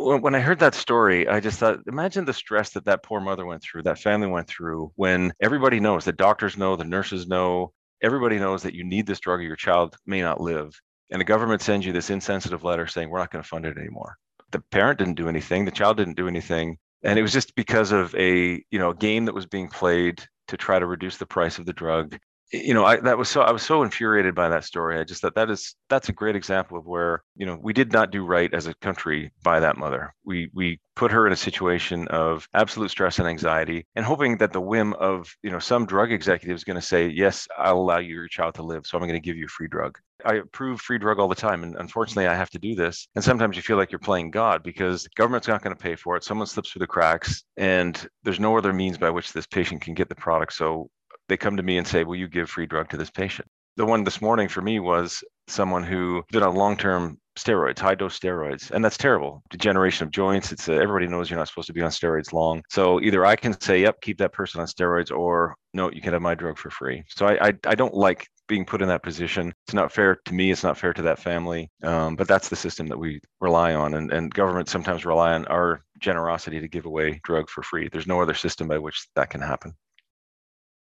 when 0.00 0.34
I 0.34 0.40
heard 0.40 0.58
that 0.60 0.74
story, 0.74 1.28
I 1.28 1.40
just 1.40 1.58
thought, 1.58 1.80
imagine 1.86 2.24
the 2.24 2.32
stress 2.32 2.70
that 2.70 2.84
that 2.86 3.02
poor 3.02 3.20
mother 3.20 3.46
went 3.46 3.62
through, 3.62 3.82
that 3.84 3.98
family 3.98 4.28
went 4.28 4.48
through, 4.48 4.92
when 4.96 5.32
everybody 5.40 5.80
knows, 5.80 6.04
the 6.04 6.12
doctors 6.12 6.56
know, 6.56 6.76
the 6.76 6.84
nurses 6.84 7.26
know, 7.26 7.72
everybody 8.02 8.38
knows 8.38 8.62
that 8.62 8.74
you 8.74 8.84
need 8.84 9.06
this 9.06 9.20
drug 9.20 9.40
or 9.40 9.44
your 9.44 9.56
child 9.56 9.96
may 10.06 10.20
not 10.22 10.40
live. 10.40 10.72
And 11.10 11.20
the 11.20 11.24
government 11.24 11.62
sends 11.62 11.84
you 11.84 11.92
this 11.92 12.10
insensitive 12.10 12.64
letter 12.64 12.86
saying, 12.86 13.10
we're 13.10 13.18
not 13.18 13.30
going 13.30 13.42
to 13.42 13.48
fund 13.48 13.66
it 13.66 13.76
anymore. 13.76 14.16
The 14.50 14.62
parent 14.70 14.98
didn't 14.98 15.14
do 15.14 15.28
anything, 15.28 15.64
the 15.64 15.70
child 15.70 15.96
didn't 15.96 16.16
do 16.16 16.28
anything. 16.28 16.78
And 17.02 17.18
it 17.18 17.22
was 17.22 17.32
just 17.32 17.54
because 17.54 17.92
of 17.92 18.14
a, 18.14 18.62
you 18.70 18.78
know, 18.78 18.90
a 18.90 18.96
game 18.96 19.24
that 19.26 19.34
was 19.34 19.46
being 19.46 19.68
played 19.68 20.22
to 20.48 20.56
try 20.56 20.78
to 20.78 20.86
reduce 20.86 21.16
the 21.16 21.26
price 21.26 21.58
of 21.58 21.66
the 21.66 21.72
drug 21.72 22.18
you 22.52 22.74
know, 22.74 22.84
I 22.84 22.96
that 22.96 23.16
was 23.16 23.28
so 23.28 23.42
I 23.42 23.52
was 23.52 23.62
so 23.62 23.82
infuriated 23.82 24.34
by 24.34 24.48
that 24.48 24.64
story. 24.64 24.98
I 24.98 25.04
just 25.04 25.22
thought 25.22 25.34
that 25.36 25.50
is 25.50 25.74
that's 25.88 26.08
a 26.08 26.12
great 26.12 26.34
example 26.34 26.78
of 26.78 26.86
where 26.86 27.22
you 27.36 27.46
know 27.46 27.58
we 27.62 27.72
did 27.72 27.92
not 27.92 28.10
do 28.10 28.24
right 28.24 28.52
as 28.52 28.66
a 28.66 28.74
country 28.74 29.32
by 29.42 29.60
that 29.60 29.76
mother. 29.76 30.12
We 30.24 30.50
we 30.52 30.80
put 30.96 31.12
her 31.12 31.26
in 31.26 31.32
a 31.32 31.36
situation 31.36 32.08
of 32.08 32.48
absolute 32.52 32.90
stress 32.90 33.20
and 33.20 33.28
anxiety, 33.28 33.86
and 33.94 34.04
hoping 34.04 34.36
that 34.38 34.52
the 34.52 34.60
whim 34.60 34.94
of 34.94 35.32
you 35.42 35.50
know 35.50 35.60
some 35.60 35.86
drug 35.86 36.10
executive 36.10 36.56
is 36.56 36.64
going 36.64 36.80
to 36.80 36.86
say, 36.86 37.08
yes, 37.08 37.46
I'll 37.56 37.78
allow 37.78 37.98
your 37.98 38.26
child 38.26 38.54
to 38.56 38.62
live, 38.62 38.84
so 38.84 38.98
I'm 38.98 39.04
going 39.04 39.14
to 39.14 39.20
give 39.20 39.36
you 39.36 39.44
a 39.44 39.48
free 39.48 39.68
drug. 39.68 39.98
I 40.24 40.34
approve 40.34 40.80
free 40.80 40.98
drug 40.98 41.18
all 41.20 41.28
the 41.28 41.34
time, 41.34 41.62
and 41.62 41.76
unfortunately, 41.76 42.26
I 42.26 42.34
have 42.34 42.50
to 42.50 42.58
do 42.58 42.74
this. 42.74 43.06
And 43.14 43.24
sometimes 43.24 43.56
you 43.56 43.62
feel 43.62 43.76
like 43.76 43.92
you're 43.92 44.00
playing 44.00 44.32
God 44.32 44.62
because 44.62 45.08
government's 45.16 45.48
not 45.48 45.62
going 45.62 45.74
to 45.74 45.82
pay 45.82 45.94
for 45.94 46.16
it. 46.16 46.24
Someone 46.24 46.46
slips 46.46 46.70
through 46.72 46.80
the 46.80 46.86
cracks, 46.86 47.44
and 47.56 48.06
there's 48.24 48.40
no 48.40 48.58
other 48.58 48.72
means 48.72 48.98
by 48.98 49.08
which 49.10 49.32
this 49.32 49.46
patient 49.46 49.80
can 49.82 49.94
get 49.94 50.08
the 50.08 50.14
product. 50.16 50.52
So 50.52 50.90
they 51.30 51.36
come 51.36 51.56
to 51.56 51.62
me 51.62 51.78
and 51.78 51.86
say, 51.86 52.04
Will 52.04 52.16
you 52.16 52.28
give 52.28 52.50
free 52.50 52.66
drug 52.66 52.90
to 52.90 52.96
this 52.96 53.10
patient? 53.10 53.48
The 53.76 53.86
one 53.86 54.04
this 54.04 54.20
morning 54.20 54.48
for 54.48 54.60
me 54.60 54.80
was 54.80 55.22
someone 55.46 55.84
who 55.84 56.22
did 56.32 56.42
on 56.42 56.54
long 56.56 56.76
term 56.76 57.18
steroids, 57.38 57.78
high 57.78 57.94
dose 57.94 58.18
steroids, 58.18 58.72
and 58.72 58.84
that's 58.84 58.98
terrible. 58.98 59.40
Degeneration 59.48 60.06
of 60.06 60.12
joints. 60.12 60.50
It's 60.50 60.68
uh, 60.68 60.72
everybody 60.72 61.06
knows 61.06 61.30
you're 61.30 61.38
not 61.38 61.48
supposed 61.48 61.68
to 61.68 61.72
be 61.72 61.80
on 61.80 61.90
steroids 61.90 62.32
long. 62.32 62.62
So 62.68 63.00
either 63.00 63.24
I 63.24 63.36
can 63.36 63.58
say, 63.60 63.80
"Yep, 63.80 64.00
keep 64.02 64.18
that 64.18 64.32
person 64.32 64.60
on 64.60 64.66
steroids," 64.66 65.16
or 65.16 65.54
"No, 65.72 65.90
you 65.90 66.00
can 66.02 66.12
have 66.12 66.20
my 66.20 66.34
drug 66.34 66.58
for 66.58 66.68
free." 66.70 67.04
So 67.08 67.26
I 67.26 67.48
I, 67.48 67.52
I 67.64 67.74
don't 67.76 67.94
like 67.94 68.26
being 68.48 68.64
put 68.64 68.82
in 68.82 68.88
that 68.88 69.04
position. 69.04 69.54
It's 69.66 69.74
not 69.74 69.92
fair 69.92 70.18
to 70.24 70.34
me. 70.34 70.50
It's 70.50 70.64
not 70.64 70.76
fair 70.76 70.92
to 70.92 71.02
that 71.02 71.20
family. 71.20 71.70
Um, 71.84 72.16
but 72.16 72.26
that's 72.26 72.48
the 72.48 72.56
system 72.56 72.88
that 72.88 72.98
we 72.98 73.20
rely 73.40 73.74
on, 73.74 73.94
and 73.94 74.12
and 74.12 74.34
governments 74.34 74.72
sometimes 74.72 75.06
rely 75.06 75.32
on 75.34 75.46
our 75.46 75.82
generosity 76.00 76.60
to 76.60 76.68
give 76.68 76.86
away 76.86 77.20
drug 77.22 77.48
for 77.48 77.62
free. 77.62 77.88
There's 77.88 78.08
no 78.08 78.20
other 78.20 78.34
system 78.34 78.66
by 78.66 78.78
which 78.78 79.06
that 79.14 79.30
can 79.30 79.40
happen. 79.40 79.74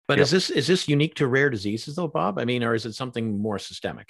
But 0.08 0.18
yep. 0.18 0.24
is 0.24 0.30
this 0.30 0.50
is 0.50 0.66
this 0.66 0.88
unique 0.88 1.14
to 1.16 1.26
rare 1.26 1.50
diseases 1.50 1.96
though, 1.96 2.08
Bob? 2.08 2.38
I 2.38 2.44
mean, 2.44 2.62
or 2.62 2.74
is 2.74 2.86
it 2.86 2.94
something 2.94 3.38
more 3.38 3.58
systemic? 3.58 4.08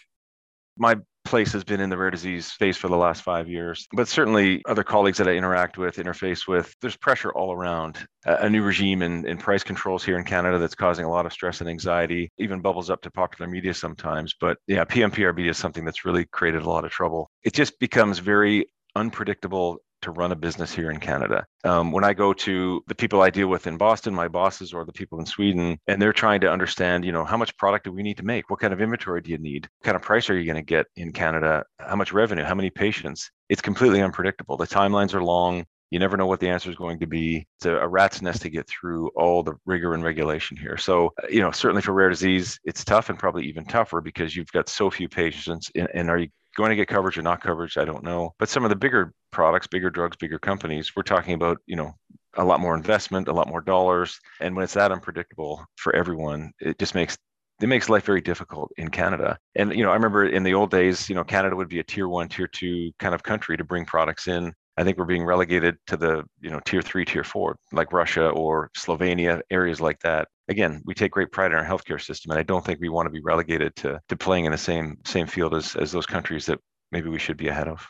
My 0.78 0.96
place 1.24 1.52
has 1.52 1.64
been 1.64 1.80
in 1.80 1.88
the 1.90 1.96
rare 1.96 2.10
disease 2.10 2.46
space 2.46 2.76
for 2.76 2.88
the 2.88 2.96
last 2.96 3.22
five 3.22 3.48
years, 3.48 3.88
but 3.92 4.08
certainly 4.08 4.62
other 4.66 4.84
colleagues 4.84 5.18
that 5.18 5.26
I 5.26 5.32
interact 5.32 5.78
with, 5.78 5.96
interface 5.96 6.46
with, 6.46 6.74
there's 6.80 6.96
pressure 6.96 7.32
all 7.32 7.52
around. 7.52 8.06
A 8.26 8.48
new 8.48 8.62
regime 8.62 9.02
in, 9.02 9.26
in 9.26 9.38
price 9.38 9.62
controls 9.62 10.04
here 10.04 10.18
in 10.18 10.24
Canada 10.24 10.58
that's 10.58 10.74
causing 10.74 11.06
a 11.06 11.10
lot 11.10 11.24
of 11.24 11.32
stress 11.32 11.60
and 11.60 11.70
anxiety, 11.70 12.30
even 12.38 12.60
bubbles 12.60 12.90
up 12.90 13.00
to 13.02 13.10
popular 13.10 13.50
media 13.50 13.72
sometimes. 13.72 14.34
But 14.38 14.58
yeah, 14.66 14.84
PMPRB 14.84 15.48
is 15.48 15.56
something 15.56 15.84
that's 15.84 16.04
really 16.04 16.26
created 16.26 16.62
a 16.62 16.68
lot 16.68 16.84
of 16.84 16.90
trouble. 16.90 17.30
It 17.42 17.54
just 17.54 17.78
becomes 17.80 18.18
very 18.18 18.66
unpredictable 18.94 19.78
to 20.06 20.12
run 20.12 20.32
a 20.32 20.36
business 20.36 20.72
here 20.72 20.90
in 20.90 20.98
Canada. 20.98 21.44
Um, 21.64 21.92
when 21.92 22.04
I 22.04 22.14
go 22.14 22.32
to 22.32 22.82
the 22.86 22.94
people 22.94 23.22
I 23.22 23.30
deal 23.30 23.48
with 23.48 23.66
in 23.66 23.76
Boston, 23.76 24.14
my 24.14 24.28
bosses 24.28 24.72
or 24.72 24.84
the 24.84 24.92
people 24.92 25.18
in 25.18 25.26
Sweden, 25.26 25.78
and 25.86 26.00
they're 26.00 26.12
trying 26.12 26.40
to 26.42 26.50
understand, 26.50 27.04
you 27.04 27.12
know, 27.12 27.24
how 27.24 27.36
much 27.36 27.56
product 27.56 27.84
do 27.84 27.92
we 27.92 28.02
need 28.02 28.16
to 28.16 28.24
make? 28.24 28.48
What 28.48 28.60
kind 28.60 28.72
of 28.72 28.80
inventory 28.80 29.20
do 29.20 29.30
you 29.30 29.38
need? 29.38 29.68
What 29.78 29.84
kind 29.84 29.96
of 29.96 30.02
price 30.02 30.30
are 30.30 30.38
you 30.38 30.46
going 30.46 30.56
to 30.56 30.62
get 30.62 30.86
in 30.96 31.12
Canada? 31.12 31.64
How 31.78 31.96
much 31.96 32.12
revenue? 32.12 32.44
How 32.44 32.54
many 32.54 32.70
patients? 32.70 33.30
It's 33.48 33.60
completely 33.62 34.00
unpredictable. 34.00 34.56
The 34.56 34.66
timelines 34.66 35.12
are 35.14 35.22
long. 35.22 35.64
You 35.90 35.98
never 35.98 36.16
know 36.16 36.26
what 36.26 36.40
the 36.40 36.48
answer 36.48 36.70
is 36.70 36.76
going 36.76 36.98
to 37.00 37.06
be. 37.06 37.46
It's 37.58 37.66
a, 37.66 37.86
rat's 37.86 38.20
nest 38.22 38.42
to 38.42 38.50
get 38.50 38.68
through 38.68 39.08
all 39.16 39.42
the 39.42 39.54
rigor 39.66 39.94
and 39.94 40.02
regulation 40.02 40.56
here. 40.56 40.76
So, 40.76 41.12
uh, 41.22 41.28
you 41.28 41.40
know, 41.40 41.52
certainly 41.52 41.82
for 41.82 41.92
rare 41.92 42.10
disease, 42.10 42.58
it's 42.64 42.84
tough 42.84 43.08
and 43.08 43.18
probably 43.18 43.46
even 43.46 43.64
tougher 43.64 44.00
because 44.00 44.34
you've 44.34 44.50
got 44.52 44.68
so 44.68 44.90
few 44.90 45.08
patients. 45.08 45.70
And, 45.76 45.88
and 45.94 46.10
are 46.10 46.18
you 46.18 46.28
going 46.56 46.70
to 46.70 46.76
get 46.76 46.88
coverage 46.88 47.16
or 47.16 47.22
not 47.22 47.40
coverage? 47.40 47.76
I 47.76 47.84
don't 47.84 48.02
know. 48.02 48.34
But 48.38 48.48
some 48.48 48.64
of 48.64 48.70
the 48.70 48.76
bigger 48.76 49.12
products, 49.36 49.66
bigger 49.66 49.90
drugs, 49.90 50.16
bigger 50.16 50.38
companies, 50.38 50.96
we're 50.96 51.02
talking 51.02 51.34
about, 51.34 51.58
you 51.66 51.76
know, 51.76 51.92
a 52.38 52.44
lot 52.44 52.58
more 52.58 52.74
investment, 52.74 53.28
a 53.28 53.32
lot 53.32 53.48
more 53.48 53.60
dollars. 53.60 54.18
And 54.40 54.56
when 54.56 54.64
it's 54.64 54.72
that 54.72 54.90
unpredictable 54.90 55.62
for 55.76 55.94
everyone, 55.94 56.52
it 56.58 56.78
just 56.78 56.94
makes 56.94 57.18
it 57.60 57.68
makes 57.68 57.90
life 57.90 58.04
very 58.04 58.22
difficult 58.22 58.70
in 58.78 58.88
Canada. 58.88 59.38
And 59.54 59.74
you 59.74 59.84
know, 59.84 59.90
I 59.90 59.94
remember 59.94 60.24
in 60.24 60.42
the 60.42 60.54
old 60.54 60.70
days, 60.70 61.08
you 61.10 61.14
know, 61.14 61.24
Canada 61.24 61.54
would 61.54 61.68
be 61.68 61.80
a 61.80 61.84
tier 61.84 62.08
one, 62.08 62.28
tier 62.28 62.46
two 62.46 62.92
kind 62.98 63.14
of 63.14 63.22
country 63.22 63.58
to 63.58 63.64
bring 63.64 63.84
products 63.84 64.26
in. 64.26 64.54
I 64.78 64.84
think 64.84 64.96
we're 64.96 65.04
being 65.04 65.24
relegated 65.24 65.76
to 65.88 65.98
the, 65.98 66.24
you 66.40 66.50
know, 66.50 66.60
tier 66.64 66.82
three, 66.82 67.04
tier 67.04 67.24
four, 67.24 67.56
like 67.72 67.92
Russia 67.92 68.28
or 68.30 68.70
Slovenia, 68.76 69.42
areas 69.50 69.80
like 69.82 70.00
that. 70.00 70.28
Again, 70.48 70.82
we 70.86 70.94
take 70.94 71.12
great 71.12 71.32
pride 71.32 71.52
in 71.52 71.58
our 71.58 71.64
healthcare 71.64 72.00
system, 72.00 72.30
and 72.30 72.40
I 72.40 72.42
don't 72.42 72.64
think 72.64 72.80
we 72.80 72.88
want 72.88 73.06
to 73.06 73.10
be 73.18 73.22
relegated 73.22 73.76
to 73.76 74.00
to 74.08 74.16
playing 74.16 74.46
in 74.46 74.52
the 74.52 74.58
same 74.58 74.96
same 75.04 75.26
field 75.26 75.54
as 75.54 75.76
as 75.76 75.92
those 75.92 76.06
countries 76.06 76.46
that 76.46 76.58
maybe 76.90 77.10
we 77.10 77.18
should 77.18 77.36
be 77.36 77.48
ahead 77.48 77.68
of. 77.68 77.86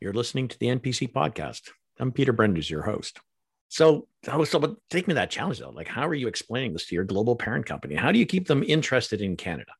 You're 0.00 0.12
listening 0.12 0.48
to 0.48 0.58
the 0.58 0.66
NPC 0.66 1.12
podcast. 1.12 1.70
I'm 1.98 2.12
Peter 2.12 2.32
Brenders, 2.32 2.68
your 2.68 2.82
host. 2.82 3.20
So, 3.68 4.06
so 4.24 4.58
but 4.58 4.76
take 4.90 5.08
me 5.08 5.14
that 5.14 5.30
challenge 5.30 5.60
though. 5.60 5.70
Like, 5.70 5.88
how 5.88 6.06
are 6.06 6.14
you 6.14 6.28
explaining 6.28 6.72
this 6.72 6.86
to 6.86 6.94
your 6.94 7.04
global 7.04 7.36
parent 7.36 7.66
company? 7.66 7.94
How 7.94 8.12
do 8.12 8.18
you 8.18 8.26
keep 8.26 8.46
them 8.46 8.62
interested 8.62 9.20
in 9.20 9.36
Canada? 9.36 9.72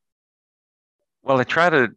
Well, 1.23 1.39
I 1.39 1.43
try 1.43 1.69
to 1.69 1.89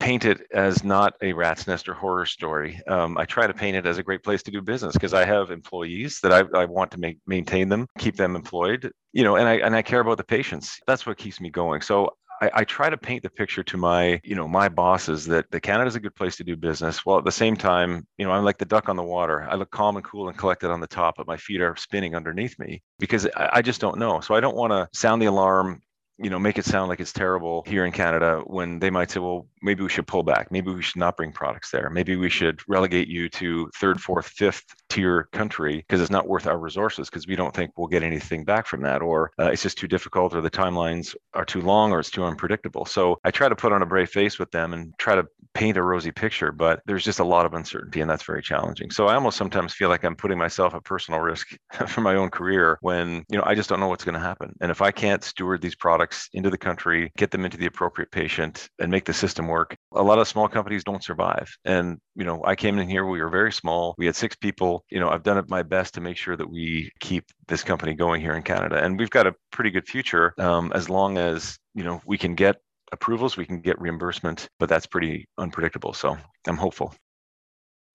paint 0.00 0.24
it 0.24 0.46
as 0.52 0.82
not 0.82 1.14
a 1.22 1.32
rat's 1.32 1.66
nest 1.66 1.88
or 1.88 1.94
horror 1.94 2.26
story. 2.26 2.80
Um, 2.88 3.18
I 3.18 3.26
try 3.26 3.46
to 3.46 3.54
paint 3.54 3.76
it 3.76 3.86
as 3.86 3.98
a 3.98 4.02
great 4.02 4.22
place 4.22 4.42
to 4.44 4.50
do 4.50 4.62
business 4.62 4.94
because 4.94 5.14
I 5.14 5.24
have 5.24 5.50
employees 5.50 6.20
that 6.22 6.32
I, 6.32 6.58
I 6.58 6.64
want 6.64 6.90
to 6.92 6.98
make, 6.98 7.18
maintain 7.26 7.68
them, 7.68 7.86
keep 7.98 8.16
them 8.16 8.34
employed, 8.34 8.90
you 9.12 9.24
know, 9.24 9.36
and 9.36 9.46
I 9.46 9.56
and 9.56 9.76
I 9.76 9.82
care 9.82 10.00
about 10.00 10.16
the 10.16 10.24
patients. 10.24 10.78
That's 10.86 11.06
what 11.06 11.18
keeps 11.18 11.40
me 11.40 11.50
going. 11.50 11.82
So 11.82 12.10
I, 12.40 12.50
I, 12.54 12.64
try 12.64 12.88
to 12.88 12.96
paint 12.96 13.22
the 13.22 13.30
picture 13.30 13.62
to 13.62 13.76
my, 13.76 14.20
you 14.24 14.34
know, 14.34 14.48
my 14.48 14.68
bosses 14.68 15.26
that 15.26 15.50
the 15.50 15.60
Canada's 15.60 15.94
a 15.94 16.00
good 16.00 16.14
place 16.14 16.36
to 16.36 16.44
do 16.44 16.56
business. 16.56 17.04
While 17.04 17.18
at 17.18 17.24
the 17.24 17.32
same 17.32 17.56
time, 17.56 18.06
you 18.16 18.26
know, 18.26 18.32
I'm 18.32 18.44
like 18.44 18.58
the 18.58 18.64
duck 18.64 18.88
on 18.88 18.96
the 18.96 19.02
water. 19.02 19.46
I 19.50 19.56
look 19.56 19.70
calm 19.70 19.96
and 19.96 20.04
cool 20.04 20.28
and 20.28 20.38
collected 20.38 20.70
on 20.70 20.80
the 20.80 20.86
top, 20.86 21.16
but 21.18 21.26
my 21.26 21.36
feet 21.36 21.60
are 21.60 21.76
spinning 21.76 22.14
underneath 22.14 22.58
me 22.58 22.82
because 22.98 23.26
I, 23.36 23.50
I 23.54 23.62
just 23.62 23.80
don't 23.80 23.98
know. 23.98 24.20
So 24.20 24.34
I 24.34 24.40
don't 24.40 24.56
want 24.56 24.72
to 24.72 24.88
sound 24.98 25.20
the 25.20 25.26
alarm 25.26 25.82
you 26.22 26.28
know 26.28 26.38
make 26.38 26.58
it 26.58 26.64
sound 26.64 26.88
like 26.88 27.00
it's 27.00 27.12
terrible 27.12 27.64
here 27.66 27.86
in 27.86 27.92
canada 27.92 28.42
when 28.46 28.78
they 28.78 28.90
might 28.90 29.10
say 29.10 29.20
well 29.20 29.46
maybe 29.62 29.82
we 29.82 29.88
should 29.88 30.06
pull 30.06 30.22
back 30.22 30.52
maybe 30.52 30.70
we 30.70 30.82
should 30.82 30.98
not 30.98 31.16
bring 31.16 31.32
products 31.32 31.70
there 31.70 31.88
maybe 31.88 32.14
we 32.14 32.28
should 32.28 32.60
relegate 32.68 33.08
you 33.08 33.28
to 33.28 33.70
third 33.76 33.98
fourth 33.98 34.26
fifth 34.26 34.74
tier 34.90 35.28
country 35.32 35.76
because 35.76 36.00
it's 36.00 36.10
not 36.10 36.28
worth 36.28 36.46
our 36.46 36.58
resources 36.58 37.08
because 37.08 37.26
we 37.26 37.36
don't 37.36 37.54
think 37.54 37.70
we'll 37.76 37.86
get 37.86 38.02
anything 38.02 38.44
back 38.44 38.66
from 38.66 38.82
that 38.82 39.00
or 39.00 39.30
uh, 39.38 39.46
it's 39.46 39.62
just 39.62 39.78
too 39.78 39.88
difficult 39.88 40.34
or 40.34 40.40
the 40.40 40.50
timelines 40.50 41.14
are 41.32 41.44
too 41.44 41.60
long 41.60 41.92
or 41.92 42.00
it's 42.00 42.10
too 42.10 42.24
unpredictable. 42.24 42.84
So 42.84 43.16
i 43.24 43.30
try 43.30 43.48
to 43.48 43.56
put 43.56 43.72
on 43.72 43.82
a 43.82 43.86
brave 43.86 44.10
face 44.10 44.38
with 44.38 44.50
them 44.50 44.74
and 44.74 44.92
try 44.98 45.14
to 45.14 45.24
paint 45.54 45.76
a 45.76 45.82
rosy 45.82 46.12
picture 46.12 46.52
but 46.52 46.80
there's 46.86 47.04
just 47.04 47.20
a 47.20 47.24
lot 47.24 47.46
of 47.46 47.54
uncertainty 47.54 48.00
and 48.00 48.10
that's 48.10 48.24
very 48.24 48.42
challenging. 48.42 48.90
So 48.90 49.06
i 49.06 49.14
almost 49.14 49.38
sometimes 49.38 49.72
feel 49.72 49.88
like 49.88 50.04
i'm 50.04 50.16
putting 50.16 50.38
myself 50.38 50.74
at 50.74 50.84
personal 50.84 51.20
risk 51.20 51.48
for 51.86 52.00
my 52.00 52.16
own 52.16 52.30
career 52.30 52.78
when 52.80 53.24
you 53.30 53.38
know 53.38 53.44
i 53.46 53.54
just 53.54 53.68
don't 53.68 53.80
know 53.80 53.88
what's 53.88 54.04
going 54.04 54.14
to 54.14 54.20
happen. 54.20 54.52
And 54.60 54.70
if 54.70 54.82
i 54.82 54.90
can't 54.90 55.22
steward 55.22 55.62
these 55.62 55.76
products 55.76 56.28
into 56.32 56.50
the 56.50 56.58
country 56.58 57.12
get 57.16 57.30
them 57.30 57.44
into 57.44 57.56
the 57.56 57.66
appropriate 57.66 58.10
patient 58.10 58.68
and 58.80 58.90
make 58.90 59.04
the 59.04 59.14
system 59.14 59.46
work 59.46 59.76
a 59.94 60.02
lot 60.02 60.18
of 60.18 60.26
small 60.26 60.48
companies 60.48 60.84
don't 60.84 61.04
survive. 61.04 61.48
And 61.64 61.98
you 62.16 62.24
know 62.24 62.42
i 62.44 62.54
came 62.54 62.78
in 62.78 62.88
here 62.88 63.06
we 63.06 63.20
were 63.20 63.30
very 63.30 63.52
small 63.52 63.94
we 63.96 64.06
had 64.06 64.16
six 64.16 64.36
people 64.36 64.79
you 64.90 65.00
know, 65.00 65.08
I've 65.08 65.22
done 65.22 65.38
it 65.38 65.48
my 65.48 65.62
best 65.62 65.94
to 65.94 66.00
make 66.00 66.16
sure 66.16 66.36
that 66.36 66.50
we 66.50 66.90
keep 67.00 67.24
this 67.48 67.62
company 67.62 67.94
going 67.94 68.20
here 68.20 68.34
in 68.34 68.42
Canada, 68.42 68.82
and 68.82 68.98
we've 68.98 69.10
got 69.10 69.26
a 69.26 69.34
pretty 69.50 69.70
good 69.70 69.86
future 69.86 70.34
um, 70.38 70.72
as 70.74 70.88
long 70.88 71.18
as 71.18 71.58
you 71.74 71.84
know 71.84 72.00
we 72.06 72.18
can 72.18 72.34
get 72.34 72.56
approvals, 72.92 73.36
we 73.36 73.46
can 73.46 73.60
get 73.60 73.80
reimbursement, 73.80 74.48
but 74.58 74.68
that's 74.68 74.86
pretty 74.86 75.26
unpredictable. 75.38 75.92
So 75.92 76.16
I'm 76.46 76.56
hopeful. 76.56 76.94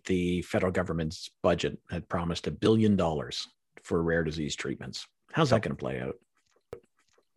The 0.06 0.42
federal 0.44 0.72
government's 0.72 1.30
budget 1.42 1.80
had 1.90 2.08
promised 2.08 2.48
a 2.48 2.52
billion 2.52 2.96
dollars 2.96 3.48
for 3.84 4.02
rare 4.02 4.24
disease 4.24 4.56
treatments. 4.56 5.06
How's 5.32 5.50
that 5.50 5.62
going 5.62 5.76
to 5.76 5.80
play 5.80 6.00
out? 6.00 6.16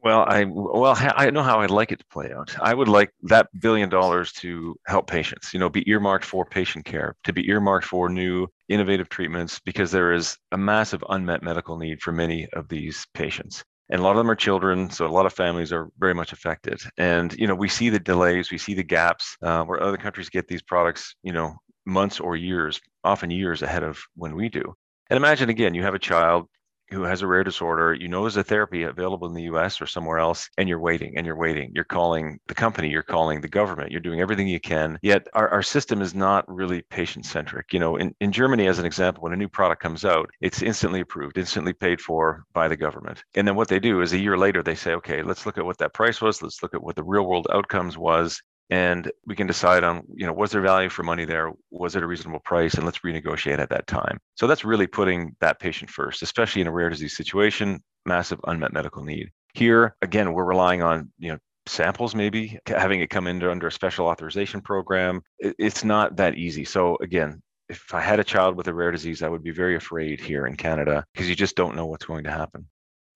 Well, 0.00 0.24
I 0.28 0.44
well 0.44 0.94
I 0.98 1.30
know 1.30 1.42
how 1.42 1.60
I'd 1.60 1.70
like 1.70 1.90
it 1.90 1.98
to 1.98 2.06
play 2.06 2.32
out. 2.32 2.54
I 2.60 2.72
would 2.72 2.86
like 2.88 3.10
that 3.22 3.48
billion 3.60 3.88
dollars 3.88 4.32
to 4.34 4.76
help 4.86 5.08
patients. 5.08 5.52
You 5.52 5.58
know, 5.60 5.68
be 5.68 5.88
earmarked 5.90 6.24
for 6.24 6.44
patient 6.44 6.84
care, 6.84 7.16
to 7.24 7.32
be 7.32 7.48
earmarked 7.48 7.86
for 7.86 8.08
new 8.08 8.46
innovative 8.68 9.08
treatments, 9.08 9.58
because 9.60 9.90
there 9.90 10.12
is 10.12 10.36
a 10.52 10.58
massive 10.58 11.02
unmet 11.08 11.42
medical 11.42 11.76
need 11.78 12.00
for 12.00 12.12
many 12.12 12.46
of 12.52 12.68
these 12.68 13.06
patients. 13.14 13.64
And 13.90 14.00
a 14.00 14.04
lot 14.04 14.10
of 14.12 14.18
them 14.18 14.30
are 14.30 14.36
children, 14.36 14.90
so 14.90 15.06
a 15.06 15.08
lot 15.08 15.26
of 15.26 15.32
families 15.32 15.72
are 15.72 15.88
very 15.98 16.14
much 16.14 16.32
affected. 16.32 16.80
And 16.98 17.32
you 17.38 17.46
know, 17.48 17.54
we 17.54 17.68
see 17.68 17.88
the 17.88 17.98
delays, 17.98 18.50
we 18.52 18.58
see 18.58 18.74
the 18.74 18.84
gaps 18.84 19.36
uh, 19.42 19.64
where 19.64 19.82
other 19.82 19.96
countries 19.96 20.28
get 20.28 20.46
these 20.46 20.62
products. 20.62 21.14
You 21.22 21.32
know, 21.32 21.56
months 21.86 22.20
or 22.20 22.36
years, 22.36 22.80
often 23.02 23.30
years 23.30 23.62
ahead 23.62 23.82
of 23.82 23.98
when 24.14 24.36
we 24.36 24.48
do. 24.48 24.74
And 25.10 25.16
imagine 25.16 25.48
again, 25.48 25.74
you 25.74 25.82
have 25.82 25.94
a 25.94 25.98
child 25.98 26.46
who 26.90 27.02
has 27.02 27.22
a 27.22 27.26
rare 27.26 27.44
disorder, 27.44 27.94
you 27.94 28.08
know 28.08 28.22
there's 28.22 28.36
a 28.36 28.44
therapy 28.44 28.82
available 28.82 29.26
in 29.28 29.34
the 29.34 29.42
US 29.42 29.80
or 29.80 29.86
somewhere 29.86 30.18
else, 30.18 30.48
and 30.58 30.68
you're 30.68 30.80
waiting 30.80 31.16
and 31.16 31.26
you're 31.26 31.36
waiting. 31.36 31.70
You're 31.74 31.84
calling 31.84 32.38
the 32.46 32.54
company, 32.54 32.88
you're 32.88 33.02
calling 33.02 33.40
the 33.40 33.48
government, 33.48 33.90
you're 33.90 34.00
doing 34.00 34.20
everything 34.20 34.48
you 34.48 34.60
can. 34.60 34.98
Yet 35.02 35.26
our, 35.34 35.48
our 35.48 35.62
system 35.62 36.00
is 36.02 36.14
not 36.14 36.44
really 36.48 36.82
patient 36.82 37.26
centric. 37.26 37.72
You 37.72 37.80
know, 37.80 37.96
in, 37.96 38.14
in 38.20 38.32
Germany, 38.32 38.66
as 38.66 38.78
an 38.78 38.86
example, 38.86 39.22
when 39.22 39.32
a 39.32 39.36
new 39.36 39.48
product 39.48 39.82
comes 39.82 40.04
out, 40.04 40.30
it's 40.40 40.62
instantly 40.62 41.00
approved, 41.00 41.38
instantly 41.38 41.72
paid 41.72 42.00
for 42.00 42.44
by 42.52 42.68
the 42.68 42.76
government. 42.76 43.22
And 43.34 43.46
then 43.46 43.56
what 43.56 43.68
they 43.68 43.78
do 43.78 44.00
is 44.00 44.12
a 44.12 44.18
year 44.18 44.36
later, 44.36 44.62
they 44.62 44.74
say, 44.74 44.92
okay, 44.94 45.22
let's 45.22 45.46
look 45.46 45.58
at 45.58 45.64
what 45.64 45.78
that 45.78 45.94
price 45.94 46.20
was, 46.20 46.42
let's 46.42 46.62
look 46.62 46.74
at 46.74 46.82
what 46.82 46.96
the 46.96 47.04
real 47.04 47.26
world 47.26 47.46
outcomes 47.52 47.96
was, 47.98 48.40
and 48.70 49.10
we 49.26 49.34
can 49.34 49.46
decide 49.46 49.84
on 49.84 50.02
you 50.14 50.26
know 50.26 50.32
was 50.32 50.52
there 50.52 50.60
value 50.60 50.88
for 50.88 51.02
money 51.02 51.24
there? 51.24 51.52
Was 51.70 51.96
it 51.96 52.02
a 52.02 52.06
reasonable 52.06 52.40
price? 52.40 52.74
And 52.74 52.84
let's 52.84 53.00
renegotiate 53.00 53.58
at 53.58 53.70
that 53.70 53.86
time. 53.86 54.18
So 54.34 54.46
that's 54.46 54.64
really 54.64 54.86
putting 54.86 55.34
that 55.40 55.60
patient 55.60 55.90
first 55.90 56.22
especially 56.22 56.62
in 56.62 56.66
a 56.66 56.72
rare 56.72 56.90
disease 56.90 57.16
situation 57.16 57.80
massive 58.06 58.40
unmet 58.46 58.72
medical 58.72 59.02
need. 59.02 59.30
Here 59.54 59.96
again 60.02 60.32
we're 60.32 60.44
relying 60.44 60.82
on 60.82 61.10
you 61.18 61.32
know 61.32 61.38
samples 61.66 62.14
maybe 62.14 62.58
having 62.66 63.00
it 63.00 63.10
come 63.10 63.26
in 63.26 63.42
under 63.42 63.66
a 63.66 63.72
special 63.72 64.06
authorization 64.06 64.60
program. 64.60 65.20
It's 65.38 65.84
not 65.84 66.16
that 66.16 66.36
easy. 66.36 66.64
So 66.64 66.96
again 67.00 67.42
if 67.68 67.92
i 67.92 68.00
had 68.00 68.18
a 68.18 68.24
child 68.24 68.56
with 68.56 68.66
a 68.66 68.72
rare 68.72 68.90
disease 68.90 69.22
i 69.22 69.28
would 69.28 69.42
be 69.42 69.50
very 69.50 69.76
afraid 69.76 70.18
here 70.18 70.46
in 70.46 70.56
canada 70.56 71.04
because 71.12 71.28
you 71.28 71.34
just 71.34 71.54
don't 71.54 71.76
know 71.76 71.84
what's 71.84 72.06
going 72.06 72.24
to 72.24 72.30
happen. 72.30 72.66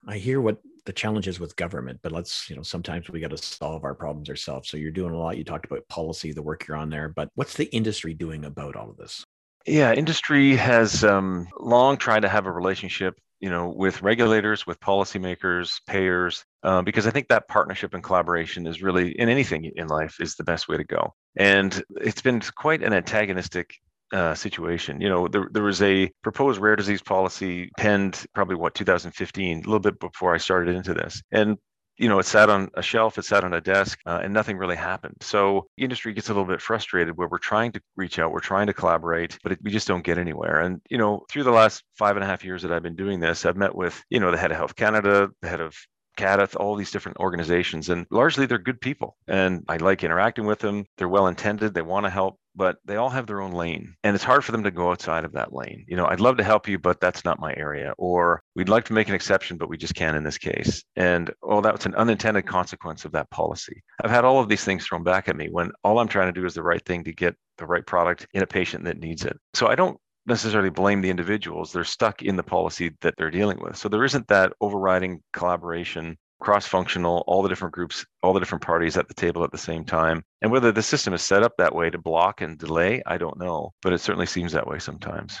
I 0.07 0.17
hear 0.17 0.41
what 0.41 0.59
the 0.85 0.93
challenges 0.93 1.39
with 1.39 1.55
government, 1.55 1.99
but 2.03 2.11
let's, 2.11 2.49
you 2.49 2.55
know, 2.55 2.61
sometimes 2.61 3.09
we 3.09 3.19
got 3.19 3.29
to 3.29 3.37
solve 3.37 3.83
our 3.83 3.95
problems 3.95 4.29
ourselves. 4.29 4.69
So 4.69 4.77
you're 4.77 4.91
doing 4.91 5.13
a 5.13 5.17
lot. 5.17 5.37
You 5.37 5.43
talked 5.43 5.65
about 5.65 5.87
policy, 5.87 6.31
the 6.31 6.41
work 6.41 6.67
you're 6.67 6.77
on 6.77 6.89
there, 6.89 7.09
but 7.09 7.29
what's 7.35 7.55
the 7.55 7.73
industry 7.73 8.13
doing 8.13 8.45
about 8.45 8.75
all 8.75 8.89
of 8.89 8.97
this? 8.97 9.23
Yeah, 9.65 9.93
industry 9.93 10.55
has 10.57 11.03
um, 11.03 11.47
long 11.57 11.97
tried 11.97 12.21
to 12.21 12.29
have 12.29 12.47
a 12.47 12.51
relationship, 12.51 13.17
you 13.39 13.49
know, 13.49 13.69
with 13.69 14.01
regulators, 14.01 14.67
with 14.67 14.79
policymakers, 14.81 15.79
payers, 15.87 16.43
uh, 16.63 16.81
because 16.81 17.07
I 17.07 17.11
think 17.11 17.29
that 17.29 17.47
partnership 17.47 17.93
and 17.93 18.03
collaboration 18.03 18.67
is 18.67 18.81
really 18.81 19.11
in 19.11 19.29
anything 19.29 19.71
in 19.75 19.87
life 19.87 20.17
is 20.19 20.35
the 20.35 20.43
best 20.43 20.67
way 20.67 20.75
to 20.75 20.83
go. 20.83 21.13
And 21.37 21.81
it's 21.95 22.21
been 22.21 22.41
quite 22.55 22.83
an 22.83 22.91
antagonistic 22.91 23.75
uh, 24.11 24.35
situation. 24.35 25.01
You 25.01 25.09
know, 25.09 25.27
there, 25.27 25.47
there 25.51 25.63
was 25.63 25.81
a 25.81 26.11
proposed 26.21 26.59
rare 26.59 26.75
disease 26.75 27.01
policy 27.01 27.69
penned 27.77 28.25
probably 28.33 28.55
what 28.55 28.75
2015, 28.75 29.57
a 29.57 29.61
little 29.61 29.79
bit 29.79 29.99
before 29.99 30.33
I 30.33 30.37
started 30.37 30.75
into 30.75 30.93
this, 30.93 31.21
and 31.31 31.57
you 31.97 32.09
know, 32.09 32.19
it 32.19 32.25
sat 32.25 32.49
on 32.49 32.69
a 32.73 32.81
shelf, 32.81 33.17
it 33.17 33.25
sat 33.25 33.43
on 33.43 33.53
a 33.53 33.61
desk, 33.61 33.99
uh, 34.05 34.19
and 34.23 34.33
nothing 34.33 34.57
really 34.57 34.75
happened. 34.75 35.15
So 35.21 35.67
industry 35.77 36.13
gets 36.13 36.29
a 36.29 36.33
little 36.33 36.47
bit 36.47 36.61
frustrated 36.61 37.15
where 37.15 37.27
we're 37.27 37.37
trying 37.37 37.71
to 37.73 37.81
reach 37.95 38.17
out, 38.17 38.31
we're 38.31 38.39
trying 38.39 38.67
to 38.67 38.73
collaborate, 38.73 39.37
but 39.43 39.51
it, 39.51 39.59
we 39.61 39.69
just 39.69 39.87
don't 39.87 40.03
get 40.03 40.17
anywhere. 40.17 40.59
And 40.59 40.81
you 40.89 40.97
know, 40.97 41.25
through 41.29 41.43
the 41.43 41.51
last 41.51 41.83
five 41.97 42.15
and 42.15 42.23
a 42.23 42.27
half 42.27 42.43
years 42.43 42.63
that 42.63 42.71
I've 42.71 42.83
been 42.83 42.95
doing 42.95 43.19
this, 43.19 43.45
I've 43.45 43.57
met 43.57 43.75
with 43.75 44.03
you 44.09 44.19
know 44.19 44.31
the 44.31 44.37
head 44.37 44.51
of 44.51 44.57
Health 44.57 44.75
Canada, 44.75 45.29
the 45.41 45.49
head 45.49 45.61
of 45.61 45.75
CADTH, 46.17 46.55
all 46.55 46.75
these 46.75 46.91
different 46.91 47.17
organizations, 47.19 47.89
and 47.89 48.05
largely 48.09 48.45
they're 48.45 48.57
good 48.57 48.81
people. 48.81 49.17
And 49.27 49.63
I 49.67 49.77
like 49.77 50.03
interacting 50.03 50.45
with 50.45 50.59
them. 50.59 50.85
They're 50.97 51.09
well 51.09 51.27
intended, 51.27 51.73
they 51.73 51.81
want 51.81 52.05
to 52.05 52.09
help, 52.09 52.39
but 52.55 52.77
they 52.85 52.95
all 52.95 53.09
have 53.09 53.27
their 53.27 53.41
own 53.41 53.51
lane. 53.51 53.95
And 54.03 54.15
it's 54.15 54.23
hard 54.23 54.43
for 54.43 54.51
them 54.51 54.63
to 54.63 54.71
go 54.71 54.91
outside 54.91 55.25
of 55.25 55.33
that 55.33 55.53
lane. 55.53 55.85
You 55.87 55.95
know, 55.95 56.05
I'd 56.05 56.19
love 56.19 56.37
to 56.37 56.43
help 56.43 56.67
you, 56.67 56.77
but 56.77 56.99
that's 56.99 57.25
not 57.25 57.39
my 57.39 57.53
area. 57.55 57.93
Or 57.97 58.41
we'd 58.55 58.69
like 58.69 58.85
to 58.85 58.93
make 58.93 59.09
an 59.09 59.15
exception, 59.15 59.57
but 59.57 59.69
we 59.69 59.77
just 59.77 59.95
can't 59.95 60.17
in 60.17 60.23
this 60.23 60.37
case. 60.37 60.83
And 60.95 61.31
oh, 61.41 61.61
that's 61.61 61.85
an 61.85 61.95
unintended 61.95 62.45
consequence 62.45 63.05
of 63.05 63.11
that 63.13 63.29
policy. 63.29 63.83
I've 64.03 64.11
had 64.11 64.25
all 64.25 64.39
of 64.39 64.49
these 64.49 64.63
things 64.63 64.85
thrown 64.85 65.03
back 65.03 65.27
at 65.27 65.35
me 65.35 65.49
when 65.49 65.71
all 65.83 65.99
I'm 65.99 66.07
trying 66.07 66.33
to 66.33 66.39
do 66.39 66.45
is 66.45 66.53
the 66.53 66.63
right 66.63 66.83
thing 66.85 67.03
to 67.05 67.13
get 67.13 67.35
the 67.57 67.65
right 67.65 67.85
product 67.85 68.27
in 68.33 68.43
a 68.43 68.47
patient 68.47 68.83
that 68.85 68.99
needs 68.99 69.25
it. 69.25 69.37
So 69.53 69.67
I 69.67 69.75
don't 69.75 69.99
necessarily 70.25 70.69
blame 70.69 71.01
the 71.01 71.09
individuals. 71.09 71.71
They're 71.71 71.83
stuck 71.83 72.21
in 72.21 72.35
the 72.35 72.43
policy 72.43 72.91
that 73.01 73.15
they're 73.17 73.31
dealing 73.31 73.59
with. 73.59 73.77
So 73.77 73.89
there 73.89 74.03
isn't 74.05 74.27
that 74.27 74.53
overriding 74.61 75.21
collaboration, 75.33 76.17
cross 76.39 76.65
functional, 76.65 77.23
all 77.27 77.41
the 77.41 77.49
different 77.49 77.73
groups, 77.73 78.05
all 78.21 78.33
the 78.33 78.39
different 78.39 78.63
parties 78.63 78.97
at 78.97 79.07
the 79.07 79.13
table 79.13 79.43
at 79.43 79.51
the 79.51 79.57
same 79.57 79.83
time. 79.83 80.23
And 80.41 80.51
whether 80.51 80.71
the 80.71 80.83
system 80.83 81.13
is 81.13 81.21
set 81.21 81.43
up 81.43 81.53
that 81.57 81.75
way 81.75 81.89
to 81.89 81.97
block 81.97 82.41
and 82.41 82.57
delay, 82.57 83.01
I 83.05 83.17
don't 83.17 83.39
know, 83.39 83.73
but 83.81 83.93
it 83.93 83.99
certainly 83.99 84.25
seems 84.25 84.51
that 84.53 84.67
way 84.67 84.79
sometimes. 84.79 85.39